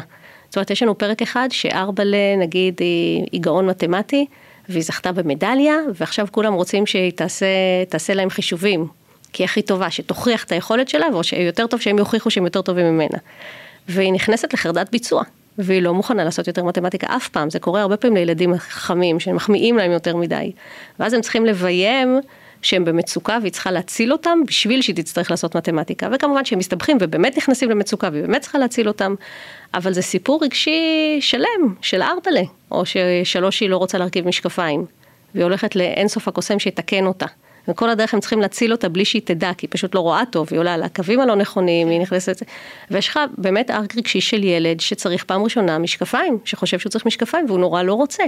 זאת 0.48 0.56
אומרת, 0.56 0.70
יש 0.70 0.82
לנו 0.82 0.98
פרק 0.98 1.22
אחד 1.22 1.48
שארבע 1.50 2.02
לנגיד 2.06 2.80
היא, 2.80 3.26
היא 3.32 3.40
גאון 3.40 3.66
מתמטי, 3.66 4.26
והיא 4.68 4.82
זכתה 4.82 5.12
במדליה, 5.12 5.74
ועכשיו 5.94 6.26
כולם 6.30 6.52
רוצים 6.54 6.86
שהיא 6.86 7.12
תעשה, 7.12 7.46
תעשה 7.88 8.14
להם 8.14 8.30
חישובים, 8.30 8.86
כי 9.32 9.42
היא 9.42 9.44
הכי 9.44 9.62
טובה, 9.62 9.90
שתוכיח 9.90 10.44
את 10.44 10.52
היכולת 10.52 10.88
שלה, 10.88 11.06
או 11.12 11.24
שיותר 11.24 11.66
טוב 11.66 11.80
שהם 11.80 11.98
יוכיחו 11.98 12.30
שהם 12.30 12.44
יותר 12.44 12.62
טובים 12.62 12.86
ממנה. 12.86 13.18
והיא 13.88 14.12
נכנסת 14.12 14.52
לחרדת 14.52 14.90
ביצוע, 14.90 15.22
והיא 15.58 15.82
לא 15.82 15.94
מוכנה 15.94 16.24
לעשות 16.24 16.46
יותר 16.46 16.64
מתמטיקה 16.64 17.16
אף 17.16 17.28
פעם, 17.28 17.50
זה 17.50 17.58
קורה 17.58 17.82
הרבה 17.82 17.96
פעמים 17.96 18.16
לילדים 18.16 18.58
חכמים, 18.58 19.20
שמחמיאים 19.20 19.76
להם 19.76 19.90
יותר 19.90 20.16
מדי. 20.16 20.52
ואז 20.98 21.12
הם 21.12 21.20
צריכים 21.20 21.46
לביים 21.46 22.20
שהם 22.62 22.84
במצוקה 22.84 23.38
והיא 23.40 23.52
צריכה 23.52 23.70
להציל 23.70 24.12
אותם 24.12 24.38
בשביל 24.46 24.82
שהיא 24.82 24.96
תצטרך 24.96 25.30
לעשות 25.30 25.56
מתמטיקה. 25.56 26.08
וכמובן 26.12 26.44
שהם 26.44 26.58
מסתבכים 26.58 26.96
ובאמת 27.00 27.36
נכנסים 27.36 27.70
למצוקה 27.70 28.08
והיא 28.12 28.22
באמת 28.22 28.42
צריכה 28.42 28.58
להציל 28.58 28.88
אותם, 28.88 29.14
אבל 29.74 29.92
זה 29.92 30.02
סיפור 30.02 30.44
רגשי 30.44 31.18
שלם, 31.20 31.74
של 31.82 32.02
ארבלה, 32.02 32.42
או 32.70 32.82
ששלוש 32.86 33.60
היא 33.60 33.70
לא 33.70 33.76
רוצה 33.76 33.98
להרכיב 33.98 34.26
משקפיים, 34.26 34.84
והיא 35.34 35.44
הולכת 35.44 35.76
לאינסוף 35.76 36.28
הקוסם 36.28 36.58
שיתקן 36.58 37.06
אותה. 37.06 37.26
וכל 37.68 37.90
הדרך 37.90 38.14
הם 38.14 38.20
צריכים 38.20 38.40
להציל 38.40 38.72
אותה 38.72 38.88
בלי 38.88 39.04
שהיא 39.04 39.22
תדע, 39.24 39.50
כי 39.58 39.66
היא 39.66 39.70
פשוט 39.72 39.94
לא 39.94 40.00
רואה 40.00 40.22
טוב, 40.30 40.48
היא 40.50 40.58
עולה 40.58 40.74
על 40.74 40.82
הקווים 40.82 41.20
הלא 41.20 41.36
נכונים, 41.36 41.88
היא 41.88 42.00
נכנסת... 42.00 42.42
ויש 42.90 43.08
לך 43.08 43.20
באמת 43.38 43.70
ארק 43.70 43.96
רגשי 43.96 44.20
של 44.20 44.44
ילד 44.44 44.80
שצריך 44.80 45.24
פעם 45.24 45.42
ראשונה 45.42 45.78
משקפיים, 45.78 46.38
שחושב 46.44 46.78
שהוא 46.78 46.90
צריך 46.90 47.06
משקפיים 47.06 47.46
והוא 47.48 47.58
נורא 47.58 47.82
לא 47.82 47.94
רוצה. 47.94 48.22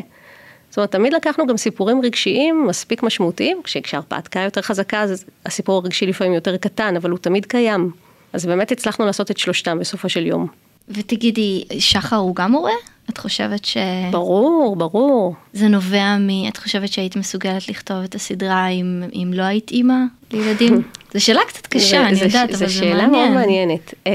זאת 0.69 0.77
אומרת, 0.77 0.91
תמיד 0.91 1.13
לקחנו 1.13 1.47
גם 1.47 1.57
סיפורים 1.57 2.01
רגשיים 2.03 2.67
מספיק 2.67 3.03
משמעותיים, 3.03 3.61
כשהרפתקה 3.65 4.41
יותר 4.41 4.63
חזקה, 4.63 5.01
אז 5.01 5.25
הסיפור 5.47 5.77
הרגשי 5.77 6.07
לפעמים 6.07 6.33
יותר 6.35 6.57
קטן, 6.57 6.97
אבל 6.97 7.11
הוא 7.11 7.19
תמיד 7.19 7.47
קיים. 7.47 7.91
אז 8.33 8.47
באמת 8.47 8.73
הצלחנו 8.73 9.07
לעשות 9.07 9.31
את 9.31 9.39
שלושתם 9.39 9.79
בסופו 9.79 10.09
של 10.09 10.27
יום. 10.27 10.47
ותגידי, 10.89 11.65
שחר 11.79 12.17
הוא 12.17 12.37
גם 12.37 12.53
מורה? 12.53 12.73
את 13.11 13.19
חושבת 13.19 13.65
ש... 13.65 13.77
ברור, 14.11 14.77
ברור. 14.77 15.35
זה 15.53 15.69
נובע 15.69 16.17
מ... 16.19 16.49
את 16.49 16.57
חושבת 16.57 16.93
שהיית 16.93 17.17
מסוגלת 17.17 17.69
לכתוב 17.69 17.97
את 18.05 18.15
הסדרה 18.15 18.69
אם, 18.69 19.03
אם 19.15 19.31
לא 19.35 19.43
היית 19.43 19.71
אימא 19.71 19.95
לילדים? 20.33 20.83
זו 21.13 21.25
שאלה 21.25 21.41
קצת 21.49 21.67
קשה, 21.67 22.09
אני 22.09 22.21
יודעת, 22.21 22.51
אבל 22.51 22.57
זה 22.57 22.65
מעניין. 22.65 22.69
זו 22.69 22.75
שאלה 22.75 23.07
מאוד 23.07 23.31
מעניינת. 23.31 23.95
אה, 24.07 24.13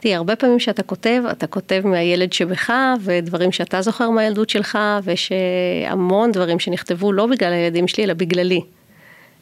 תראי, 0.00 0.14
הרבה 0.14 0.36
פעמים 0.36 0.60
שאתה 0.60 0.82
כותב, 0.82 1.22
אתה 1.30 1.46
כותב 1.46 1.82
מהילד 1.84 2.32
שבך, 2.32 2.72
ודברים 3.00 3.52
שאתה 3.52 3.82
זוכר 3.82 4.10
מהילדות 4.10 4.50
שלך, 4.50 4.78
ויש 5.04 5.32
המון 5.86 6.32
דברים 6.32 6.58
שנכתבו 6.58 7.12
לא 7.12 7.26
בגלל 7.26 7.52
הילדים 7.52 7.88
שלי, 7.88 8.04
אלא 8.04 8.14
בגללי. 8.14 8.60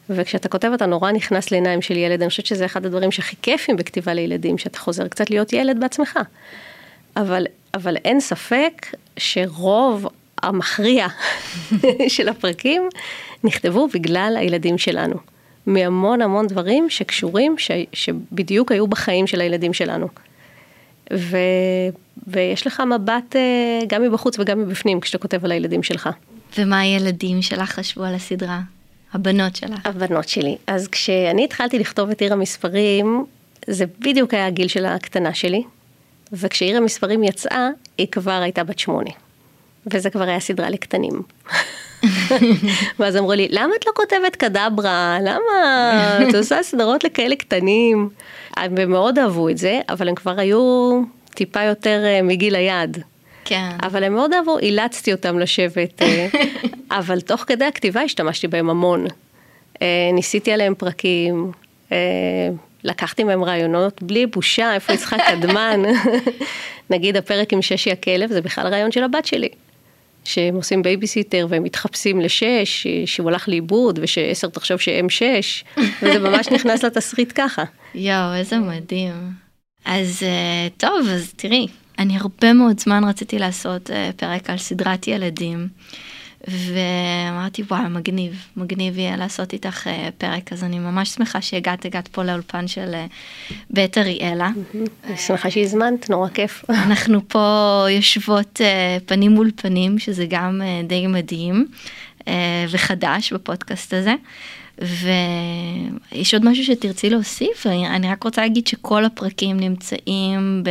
וכשאתה 0.09 0.49
כותב 0.49 0.71
אתה 0.73 0.85
נורא 0.85 1.11
נכנס 1.11 1.51
לעיניים 1.51 1.81
של 1.81 1.97
ילד, 1.97 2.21
אני 2.21 2.29
חושבת 2.29 2.45
שזה 2.45 2.65
אחד 2.65 2.85
הדברים 2.85 3.11
שהכי 3.11 3.35
כיפים 3.41 3.75
בכתיבה 3.77 4.13
לילדים, 4.13 4.57
שאתה 4.57 4.79
חוזר 4.79 5.07
קצת 5.07 5.29
להיות 5.29 5.53
ילד 5.53 5.79
בעצמך. 5.79 6.19
אבל, 7.17 7.45
אבל 7.75 7.97
אין 7.97 8.19
ספק 8.19 8.95
שרוב 9.17 10.07
המכריע 10.43 11.07
של 12.07 12.29
הפרקים 12.29 12.89
נכתבו 13.43 13.87
בגלל 13.93 14.35
הילדים 14.39 14.77
שלנו. 14.77 15.15
מהמון 15.65 16.21
המון 16.21 16.47
דברים 16.47 16.89
שקשורים, 16.89 17.55
ש, 17.57 17.71
שבדיוק 17.93 18.71
היו 18.71 18.87
בחיים 18.87 19.27
של 19.27 19.41
הילדים 19.41 19.73
שלנו. 19.73 20.07
ויש 22.27 22.67
לך 22.67 22.83
מבט 22.95 23.35
אה, 23.35 23.79
גם 23.87 24.03
מבחוץ 24.03 24.39
וגם 24.39 24.59
מבפנים 24.59 24.99
כשאתה 24.99 25.17
כותב 25.17 25.45
על 25.45 25.51
הילדים 25.51 25.83
שלך. 25.83 26.09
ומה 26.57 26.79
הילדים 26.79 27.41
שלך 27.41 27.71
חשבו 27.71 28.03
על 28.03 28.15
הסדרה? 28.15 28.61
הבנות 29.13 29.55
שלך. 29.55 29.85
הבנות 29.85 30.29
שלי. 30.29 30.57
אז 30.67 30.87
כשאני 30.87 31.43
התחלתי 31.43 31.79
לכתוב 31.79 32.09
את 32.09 32.21
עיר 32.21 32.33
המספרים, 32.33 33.25
זה 33.67 33.85
בדיוק 33.99 34.33
היה 34.33 34.47
הגיל 34.47 34.67
של 34.67 34.85
הקטנה 34.85 35.33
שלי, 35.33 35.63
וכשעיר 36.33 36.77
המספרים 36.77 37.23
יצאה, 37.23 37.69
היא 37.97 38.07
כבר 38.11 38.31
הייתה 38.31 38.63
בת 38.63 38.79
שמונה. 38.79 39.11
וזה 39.93 40.09
כבר 40.09 40.23
היה 40.23 40.39
סדרה 40.39 40.69
לקטנים. 40.69 41.21
ואז 42.99 43.17
אמרו 43.17 43.33
לי, 43.33 43.47
למה 43.51 43.75
את 43.79 43.85
לא 43.87 43.91
כותבת 43.95 44.35
קדברה? 44.35 45.17
למה 45.21 45.49
את 46.29 46.35
עושה 46.35 46.63
סדרות 46.63 47.03
לכאלה 47.03 47.35
קטנים? 47.35 48.09
הם 48.57 48.91
מאוד 48.91 49.19
אהבו 49.19 49.49
את 49.49 49.57
זה, 49.57 49.81
אבל 49.89 50.09
הם 50.09 50.15
כבר 50.15 50.39
היו 50.39 51.01
טיפה 51.33 51.63
יותר 51.63 52.01
אה, 52.05 52.21
מגיל 52.21 52.55
היעד. 52.55 53.03
כן. 53.45 53.69
אבל 53.83 54.03
הם 54.03 54.13
מאוד 54.13 54.33
אהבו, 54.33 54.59
אילצתי 54.59 55.11
אותם 55.11 55.39
לשבת, 55.39 56.01
אה, 56.01 56.27
אבל 56.99 57.21
תוך 57.21 57.43
כדי 57.47 57.65
הכתיבה 57.65 58.01
השתמשתי 58.01 58.47
בהם 58.47 58.69
המון. 58.69 59.05
אה, 59.81 60.09
ניסיתי 60.13 60.51
עליהם 60.51 60.75
פרקים, 60.75 61.51
לקחתי 62.85 63.23
מהם 63.23 63.43
רעיונות 63.43 64.03
בלי 64.03 64.25
בושה, 64.25 64.73
איפה 64.73 64.93
יצחק 64.93 65.17
קדמן. 65.31 65.81
נגיד 66.89 67.17
הפרק 67.17 67.53
עם 67.53 67.61
ששי 67.61 67.91
הכלב, 67.91 68.29
זה 68.29 68.41
בכלל 68.41 68.67
רעיון 68.67 68.91
של 68.91 69.03
הבת 69.03 69.25
שלי. 69.25 69.49
שהם 70.23 70.55
עושים 70.55 70.81
בייביסיטר 70.81 71.47
והם 71.49 71.63
מתחפשים 71.63 72.21
לשש, 72.21 72.87
שהוא 73.05 73.29
הלך 73.29 73.49
לאיבוד, 73.49 73.99
ושעשר 74.01 74.47
תחשוב 74.47 74.77
שהם 74.77 75.09
שש, 75.09 75.63
וזה 76.01 76.19
ממש 76.19 76.47
נכנס 76.47 76.83
לתסריט 76.83 77.31
ככה. 77.35 77.63
יואו, 77.95 78.35
איזה 78.35 78.57
מדהים. 78.57 79.13
אז 79.85 80.23
אה, 80.23 80.67
טוב, 80.77 81.07
אז 81.09 81.33
תראי, 81.35 81.67
אני 81.99 82.17
הרבה 82.17 82.53
מאוד 82.53 82.79
זמן 82.79 83.03
רציתי 83.03 83.39
לעשות 83.39 83.91
אה, 83.91 84.09
פרק 84.15 84.49
על 84.49 84.57
סדרת 84.57 85.07
ילדים. 85.07 85.67
ואמרתי 86.47 87.61
וואי 87.61 87.89
מגניב 87.89 88.47
מגניב 88.57 88.97
יהיה 88.97 89.17
לעשות 89.17 89.53
איתך 89.53 89.87
אה, 89.87 90.09
פרק 90.17 90.53
אז 90.53 90.63
אני 90.63 90.79
ממש 90.79 91.09
שמחה 91.09 91.41
שהגעת 91.41 91.85
הגעת 91.85 92.07
פה 92.07 92.23
לאולפן 92.23 92.67
של 92.67 92.91
אה, 92.93 93.05
בית 93.69 93.97
אריאלה. 93.97 94.49
אני 95.05 95.17
שמחה 95.17 95.51
שהזמנת 95.51 96.09
נורא 96.09 96.29
כיף. 96.29 96.65
אנחנו 96.87 97.29
פה 97.29 97.85
יושבות 97.89 98.61
אה, 98.61 98.97
פנים 99.05 99.31
מול 99.31 99.51
פנים 99.55 99.99
שזה 99.99 100.25
גם 100.29 100.61
די 100.87 101.07
מדהים 101.07 101.67
וחדש 102.71 103.33
בפודקאסט 103.33 103.93
הזה. 103.93 104.15
ויש 106.11 106.33
עוד 106.33 106.45
משהו 106.45 106.63
שתרצי 106.63 107.09
להוסיף 107.09 107.67
אני 107.67 108.09
רק 108.09 108.23
רוצה 108.23 108.41
להגיד 108.41 108.67
שכל 108.67 109.05
הפרקים 109.05 109.59
נמצאים 109.59 110.63
ב... 110.63 110.69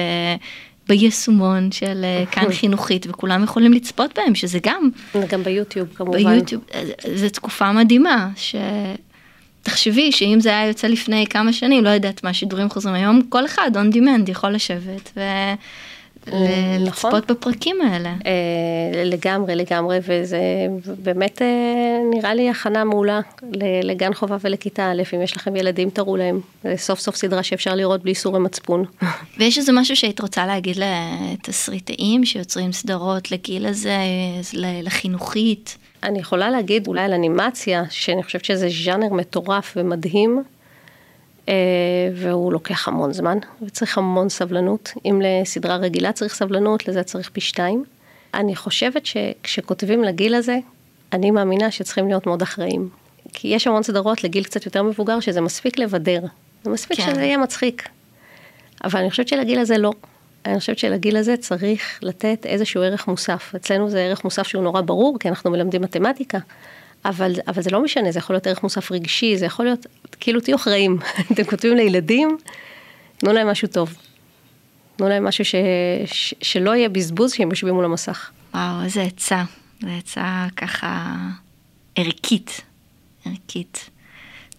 ביישומון 0.89 1.73
של 1.73 2.05
אה, 2.05 2.25
כאן 2.31 2.53
חינוכית 2.53 3.07
וכולם 3.09 3.45
יכולים 3.45 3.73
לצפות 3.73 4.19
בהם 4.19 4.35
שזה 4.35 4.59
גם 4.63 4.91
גם 5.29 5.43
ביוטיוב 5.43 5.89
כמובן 5.95 6.25
ביוטיוב 6.25 6.63
אה, 6.75 6.83
זו 7.15 7.29
תקופה 7.29 7.73
מדהימה 7.73 8.29
שתחשבי 8.37 10.13
שאם 10.13 10.39
זה 10.41 10.49
היה 10.49 10.69
יוצא 10.69 10.87
לפני 10.87 11.27
כמה 11.31 11.53
שנים 11.53 11.85
לא 11.85 11.89
יודעת 11.89 12.25
מה 12.25 12.35
שידורים 12.35 12.71
חוזרים 12.71 12.95
היום 12.95 13.23
כל 13.29 13.47
אחד 13.47 13.71
on 13.75 13.95
demand 13.95 14.31
יכול 14.31 14.51
לשבת. 14.51 15.13
ו... 15.17 15.21
נכון. 16.27 17.13
לצפות 17.13 17.31
בפרקים 17.31 17.77
האלה. 17.81 18.09
אה, 18.09 19.05
לגמרי, 19.05 19.55
לגמרי, 19.55 19.99
וזה 20.03 20.39
באמת 21.03 21.43
אה, 21.43 21.47
נראה 22.11 22.35
לי 22.35 22.51
הכנה 22.51 22.85
מעולה 22.85 23.21
לגן 23.83 24.15
חובה 24.15 24.37
ולכיתה 24.41 24.91
א', 24.91 25.03
אם 25.15 25.23
יש 25.23 25.37
לכם 25.37 25.57
ילדים 25.57 25.91
תראו 25.91 26.17
להם, 26.17 26.41
סוף 26.77 27.01
סוף 27.01 27.17
סדרה 27.17 27.43
שאפשר 27.43 27.75
לראות 27.75 28.03
בלי 28.03 28.11
איסורי 28.11 28.41
מצפון. 28.41 28.85
ויש 29.39 29.59
איזה 29.59 29.73
משהו 29.73 29.97
שהיית 29.97 30.21
רוצה 30.21 30.47
להגיד 30.47 30.77
לתסריטאים 30.77 32.25
שיוצרים 32.25 32.73
סדרות 32.73 33.31
לגיל 33.31 33.67
הזה, 33.67 33.97
לחינוכית? 34.83 35.79
אני 36.03 36.19
יכולה 36.19 36.51
להגיד 36.51 36.87
אולי 36.87 37.01
על 37.01 37.13
אנימציה, 37.13 37.85
שאני 37.91 38.23
חושבת 38.23 38.45
שזה 38.45 38.69
ז'אנר 38.85 39.13
מטורף 39.13 39.73
ומדהים. 39.77 40.43
אה, 41.49 41.55
והוא 42.15 42.53
לוקח 42.53 42.89
המון 42.89 43.13
זמן 43.13 43.39
וצריך 43.63 43.99
המון 43.99 44.29
סבלנות. 44.29 44.93
אם 45.05 45.23
לסדרה 45.25 45.77
רגילה 45.77 46.13
צריך 46.13 46.35
סבלנות, 46.35 46.89
לזה 46.89 47.03
צריך 47.03 47.31
פי 47.33 47.41
שתיים. 47.41 47.85
אני 48.35 48.57
חושבת 48.57 49.07
שכשכותבים 49.07 50.05
לגיל 50.05 50.35
הזה, 50.35 50.59
אני 51.13 51.31
מאמינה 51.31 51.71
שצריכים 51.71 52.09
להיות 52.09 52.27
מאוד 52.27 52.43
אחראים. 52.43 52.89
כי 53.33 53.49
יש 53.49 53.67
המון 53.67 53.83
סדרות 53.83 54.25
לגיל 54.25 54.45
קצת 54.45 54.67
יותר 54.67 54.83
מבוגר 54.83 55.21
שזה 55.21 55.41
מספיק 55.41 55.79
לבדר, 55.79 56.21
זה 56.65 56.71
מספיק 56.71 56.97
כן. 56.97 57.07
שזה 57.07 57.23
יהיה 57.23 57.39
מצחיק. 57.39 57.89
אבל 58.85 59.01
אני 59.01 59.11
חושבת 59.11 59.29
שלגיל 59.29 59.59
הזה 59.59 59.79
לא. 59.79 59.93
אני 60.47 60.59
חושבת 60.61 60.79
שלגיל 60.79 61.17
הזה 61.17 61.37
צריך 61.37 61.99
לתת 62.03 62.47
איזשהו 62.47 62.83
ערך 62.83 63.09
מוסף. 63.09 63.53
אצלנו 63.57 63.91
זה 63.91 64.01
ערך 64.01 64.25
מוסף 64.25 64.47
שהוא 64.47 64.63
נורא 64.63 64.81
ברור, 64.81 65.19
כי 65.19 65.29
אנחנו 65.29 65.51
מלמדים 65.51 65.83
מתמטיקה. 65.83 66.39
אבל, 67.05 67.33
אבל 67.47 67.63
זה 67.63 67.71
לא 67.71 67.83
משנה, 67.83 68.13
זה 68.13 68.19
יכול 68.19 68.35
להיות 68.35 68.47
ערך 68.47 68.63
מוסף 68.63 68.93
רגשי, 68.93 69.37
זה 69.37 69.47
יכול 69.47 69.65
להיות, 69.65 69.87
כאילו 70.21 70.41
תהיו 70.41 70.57
אחראים, 70.57 70.99
אתם 71.33 71.45
כותבים 71.45 71.77
לילדים, 71.77 72.39
תנו 73.17 73.33
להם 73.33 73.49
משהו 73.49 73.69
טוב. 73.69 73.95
תנו 74.97 75.09
להם 75.09 75.25
משהו 75.25 75.45
ש, 75.45 75.55
ש, 76.07 76.35
שלא 76.43 76.77
יהיה 76.77 76.89
בזבוז 76.89 77.33
שהם 77.33 77.51
יושבים 77.51 77.75
מול 77.75 77.85
המסך. 77.85 78.31
וואו, 78.55 78.85
איזה 78.85 79.03
עצה, 79.03 79.43
זו 79.83 79.89
עצה 79.99 80.47
ככה 80.57 81.17
ערכית, 81.97 82.61
ערכית. 83.25 83.91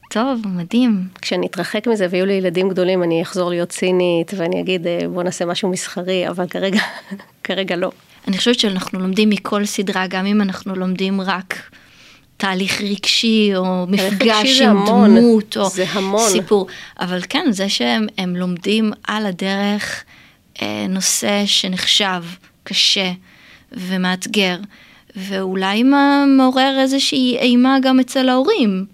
טוב, 0.10 0.42
מדהים. 0.46 1.08
כשאני 1.22 1.48
אתרחק 1.48 1.88
מזה 1.88 2.08
ויהיו 2.10 2.26
לי 2.26 2.34
ילדים 2.34 2.70
גדולים, 2.70 3.04
אני 3.04 3.22
אחזור 3.22 3.50
להיות 3.50 3.70
צינית 3.70 4.32
ואני 4.38 4.62
אגיד 4.62 4.88
אה, 4.88 5.00
בוא 5.14 5.24
נעשה 5.24 5.46
משהו 5.46 5.70
מסחרי, 5.70 6.28
אבל 6.30 6.48
כרגע, 6.48 6.80
כרגע 7.44 7.76
לא. 7.76 7.92
אני 8.28 8.38
חושבת 8.38 8.60
שאנחנו 8.60 9.00
לומדים 9.00 9.30
מכל 9.30 9.66
סדרה, 9.66 10.08
גם 10.08 10.26
אם 10.26 10.42
אנחנו 10.42 10.76
לומדים 10.76 11.22
רק 11.22 11.70
תהליך 12.38 12.82
רגשי 12.82 13.52
או 13.56 13.88
מפגש 13.88 14.62
עם 14.62 14.78
המון, 14.78 15.18
דמות 15.18 15.58
או 15.58 15.70
סיפור, 16.20 16.68
אבל 17.00 17.22
כן 17.30 17.46
זה 17.52 17.70
שהם 17.70 18.36
לומדים 18.36 18.92
על 19.08 19.26
הדרך 19.26 20.04
אה, 20.62 20.86
נושא 20.90 21.44
שנחשב 21.46 22.24
קשה 22.64 23.12
ומאתגר 23.72 24.58
ואולי 25.16 25.84
מעורר 26.38 26.76
איזושהי 26.80 27.38
אימה 27.38 27.78
גם 27.82 28.00
אצל 28.00 28.30
ההורים. 28.30 28.86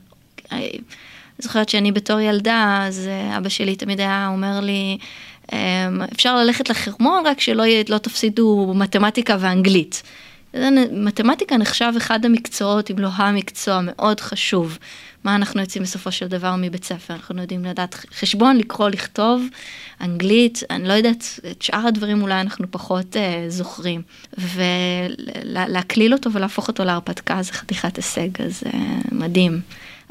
אני 0.51 0.61
אה, 0.61 0.79
זוכרת 1.39 1.69
שאני 1.69 1.91
בתור 1.91 2.19
ילדה 2.19 2.83
אז 2.87 3.07
אה, 3.07 3.37
אבא 3.37 3.49
שלי 3.49 3.75
תמיד 3.75 3.99
היה 3.99 4.27
אומר 4.31 4.59
לי 4.59 4.97
אפשר 6.13 6.35
ללכת 6.35 6.69
לחרמון 6.69 7.23
רק 7.25 7.39
שלא 7.39 7.63
לא 7.89 7.97
תפסידו 7.97 8.73
מתמטיקה 8.75 9.37
ואנגלית. 9.39 10.03
מתמטיקה 10.91 11.57
נחשב 11.57 11.93
אחד 11.97 12.25
המקצועות, 12.25 12.91
אם 12.91 12.99
לא 12.99 13.07
המקצוע, 13.07 13.79
מאוד 13.83 14.19
חשוב. 14.19 14.77
מה 15.23 15.35
אנחנו 15.35 15.61
יוצאים 15.61 15.83
בסופו 15.83 16.11
של 16.11 16.27
דבר 16.27 16.55
מבית 16.57 16.83
ספר? 16.83 17.13
אנחנו 17.13 17.41
יודעים 17.41 17.65
לדעת 17.65 17.95
חשבון, 18.19 18.57
לקרוא, 18.57 18.89
לכתוב, 18.89 19.43
אנגלית, 20.01 20.63
אני 20.69 20.87
לא 20.87 20.93
יודעת, 20.93 21.39
את 21.51 21.61
שאר 21.61 21.87
הדברים 21.87 22.21
אולי 22.21 22.41
אנחנו 22.41 22.71
פחות 22.71 23.17
אה, 23.17 23.45
זוכרים. 23.47 24.01
ולהקליל 24.37 26.13
אותו 26.13 26.33
ולהפוך 26.33 26.67
אותו 26.67 26.83
להרפתקה 26.83 27.41
זה 27.41 27.53
חתיכת 27.53 27.95
הישג, 27.95 28.41
אז 28.41 28.63
אה, 28.73 28.79
מדהים. 29.11 29.61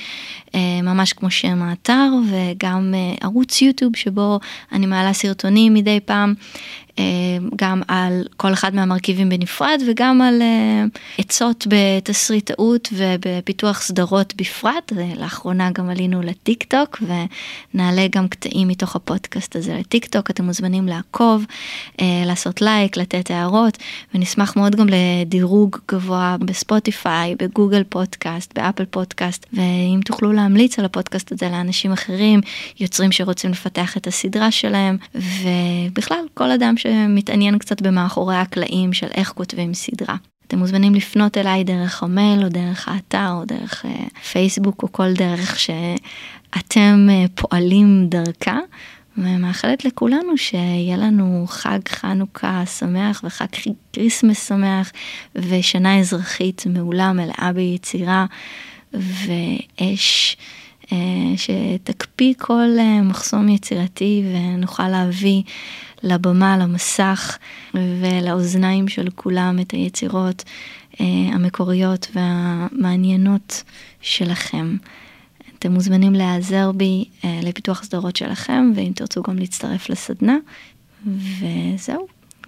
uh, 0.47 0.51
ממש 0.83 1.13
כמו 1.13 1.31
שם 1.31 1.63
האתר, 1.63 2.11
וגם 2.31 2.95
uh, 2.95 3.25
ערוץ 3.25 3.63
יוטיוב 3.63 3.97
שבו 3.97 4.41
אני 4.73 4.87
מעלה 4.87 5.13
סרטונים 5.13 5.75
מדי 5.75 6.01
פעם. 6.05 6.35
גם 7.57 7.83
על 7.89 8.23
כל 8.37 8.53
אחד 8.53 8.75
מהמרכיבים 8.75 9.29
בנפרד 9.29 9.83
וגם 9.89 10.23
על 10.23 10.43
עצות 11.19 11.67
בתסריטאות 11.69 12.89
ובפיתוח 12.93 13.83
סדרות 13.83 14.35
בפרט. 14.37 14.93
לאחרונה 15.17 15.71
גם 15.71 15.91
עלינו 15.91 16.23
לטיק 16.23 16.63
טוק 16.63 17.03
ונעלה 17.03 18.07
גם 18.11 18.29
קטעים 18.29 18.69
מתוך 18.69 18.97
הפודקאסט 18.97 19.57
הזה 19.57 19.75
לטיק 19.75 20.07
טוק. 20.07 20.31
אתם 20.31 20.45
מוזמנים 20.45 20.89
לעקוב, 20.89 21.45
לעשות 22.01 22.63
לייק, 22.63 22.97
לתת 22.97 23.31
הערות 23.31 23.79
ונשמח 24.15 24.57
מאוד 24.57 24.77
גם 24.77 24.87
לדירוג 24.89 25.77
גבוה 25.91 26.37
בספוטיפיי, 26.41 27.35
בגוגל 27.39 27.85
פודקאסט, 27.89 28.59
באפל 28.59 28.85
פודקאסט 28.85 29.47
ואם 29.53 30.01
תוכלו 30.05 30.33
להמליץ 30.33 30.79
על 30.79 30.85
הפודקאסט 30.85 31.33
הזה 31.33 31.49
לאנשים 31.49 31.93
אחרים, 31.93 32.41
יוצרים 32.81 33.13
שרוצים 33.13 33.51
לפתח 33.51 33.97
את 33.97 34.07
הסדרה 34.07 34.51
שלהם 34.51 34.97
ובכלל 35.15 36.25
כל 36.35 36.51
אדם 36.51 36.77
שמתעניין 36.89 37.59
קצת 37.59 37.83
במאחורי 37.83 38.37
הקלעים 38.37 38.93
של 38.93 39.07
איך 39.15 39.29
כותבים 39.29 39.75
סדרה. 39.75 40.17
אתם 40.47 40.59
מוזמנים 40.59 40.95
לפנות 40.95 41.39
אליי 41.39 41.65
דרך 41.65 42.03
המייל 42.03 42.45
או 42.45 42.49
דרך 42.49 42.89
האתר 42.89 43.31
או 43.31 43.45
דרך 43.45 43.85
פייסבוק 44.33 44.83
או 44.83 44.93
כל 44.93 45.13
דרך 45.13 45.59
שאתם 45.61 47.09
פועלים 47.35 48.07
דרכה. 48.09 48.59
ומאחלת 49.19 49.85
לכולנו 49.85 50.37
שיהיה 50.37 50.97
לנו 50.97 51.45
חג 51.49 51.79
חנוכה 51.89 52.67
שמח 52.67 53.21
וחג 53.25 53.47
כריסמס 53.93 54.49
שמח 54.49 54.93
ושנה 55.35 55.99
אזרחית 55.99 56.65
מעולה 56.67 57.13
מלאה 57.13 57.51
ביצירה 57.55 58.27
ואש 58.93 60.37
שתקפיא 61.37 62.35
כל 62.39 62.69
מחסום 63.03 63.49
יצירתי 63.49 64.23
ונוכל 64.33 64.89
להביא 64.89 65.43
לבמה, 66.03 66.59
למסך 66.59 67.39
ולאוזניים 67.75 68.89
של 68.89 69.09
כולם 69.15 69.59
את 69.61 69.71
היצירות 69.71 70.45
המקוריות 71.01 72.07
והמעניינות 72.15 73.63
שלכם. 74.01 74.77
אתם 75.59 75.73
מוזמנים 75.73 76.13
להיעזר 76.13 76.73
בי 76.73 77.05
לפיתוח 77.25 77.83
סדרות 77.83 78.17
שלכם 78.17 78.73
ואם 78.75 78.93
תרצו 78.95 79.23
גם 79.23 79.39
להצטרף 79.39 79.91
לסדנה 79.91 80.37
וזהו. 81.07 82.07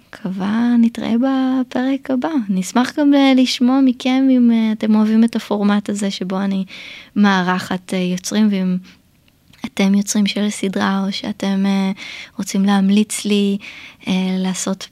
מקווה 0.09 0.75
נתראה 0.79 1.13
בפרק 1.17 2.11
הבא. 2.11 2.29
נשמח 2.49 2.99
גם 2.99 3.11
לשמוע 3.35 3.79
מכם 3.85 4.27
אם 4.31 4.51
אתם 4.71 4.95
אוהבים 4.95 5.23
את 5.23 5.35
הפורמט 5.35 5.89
הזה 5.89 6.11
שבו 6.11 6.41
אני 6.41 6.65
מארחת 7.15 7.93
יוצרים 8.11 8.47
ואם 8.51 8.77
אתם 9.65 9.95
יוצרים 9.95 10.27
של 10.27 10.49
סדרה 10.49 11.03
או 11.05 11.11
שאתם 11.11 11.65
רוצים 12.37 12.65
להמליץ 12.65 13.25
לי 13.25 13.57
לעשות 14.37 14.87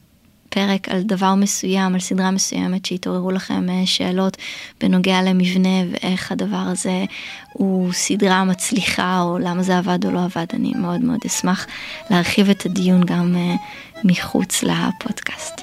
פרק 0.50 0.90
על 0.90 1.02
דבר 1.02 1.36
מסוים, 1.36 1.94
על 1.94 2.00
סדרה 2.00 2.32
מסוימת 2.32 2.86
שהתעוררו 2.86 3.32
לכם 3.32 3.68
שאלות 3.86 4.38
בנוגע 4.82 5.22
למבנה 5.22 5.84
ואיך 5.92 6.32
הדבר 6.32 6.64
הזה 6.66 7.06
הוא 7.54 7.94
סדרה 7.94 8.44
מצליחה 8.44 9.22
או 9.22 9.38
למה 9.40 9.64
זה 9.64 9.78
עבד 9.78 10.06
או 10.06 10.12
לא 10.12 10.24
עבד, 10.24 10.46
אני 10.54 10.74
מאוד 10.76 11.02
מאוד 11.02 11.20
אשמח 11.26 11.68
להרחיב 12.10 12.50
את 12.50 12.66
הדיון 12.66 13.06
גם 13.06 13.36
מחוץ 14.04 14.64
לפודקאסט. 14.64 15.62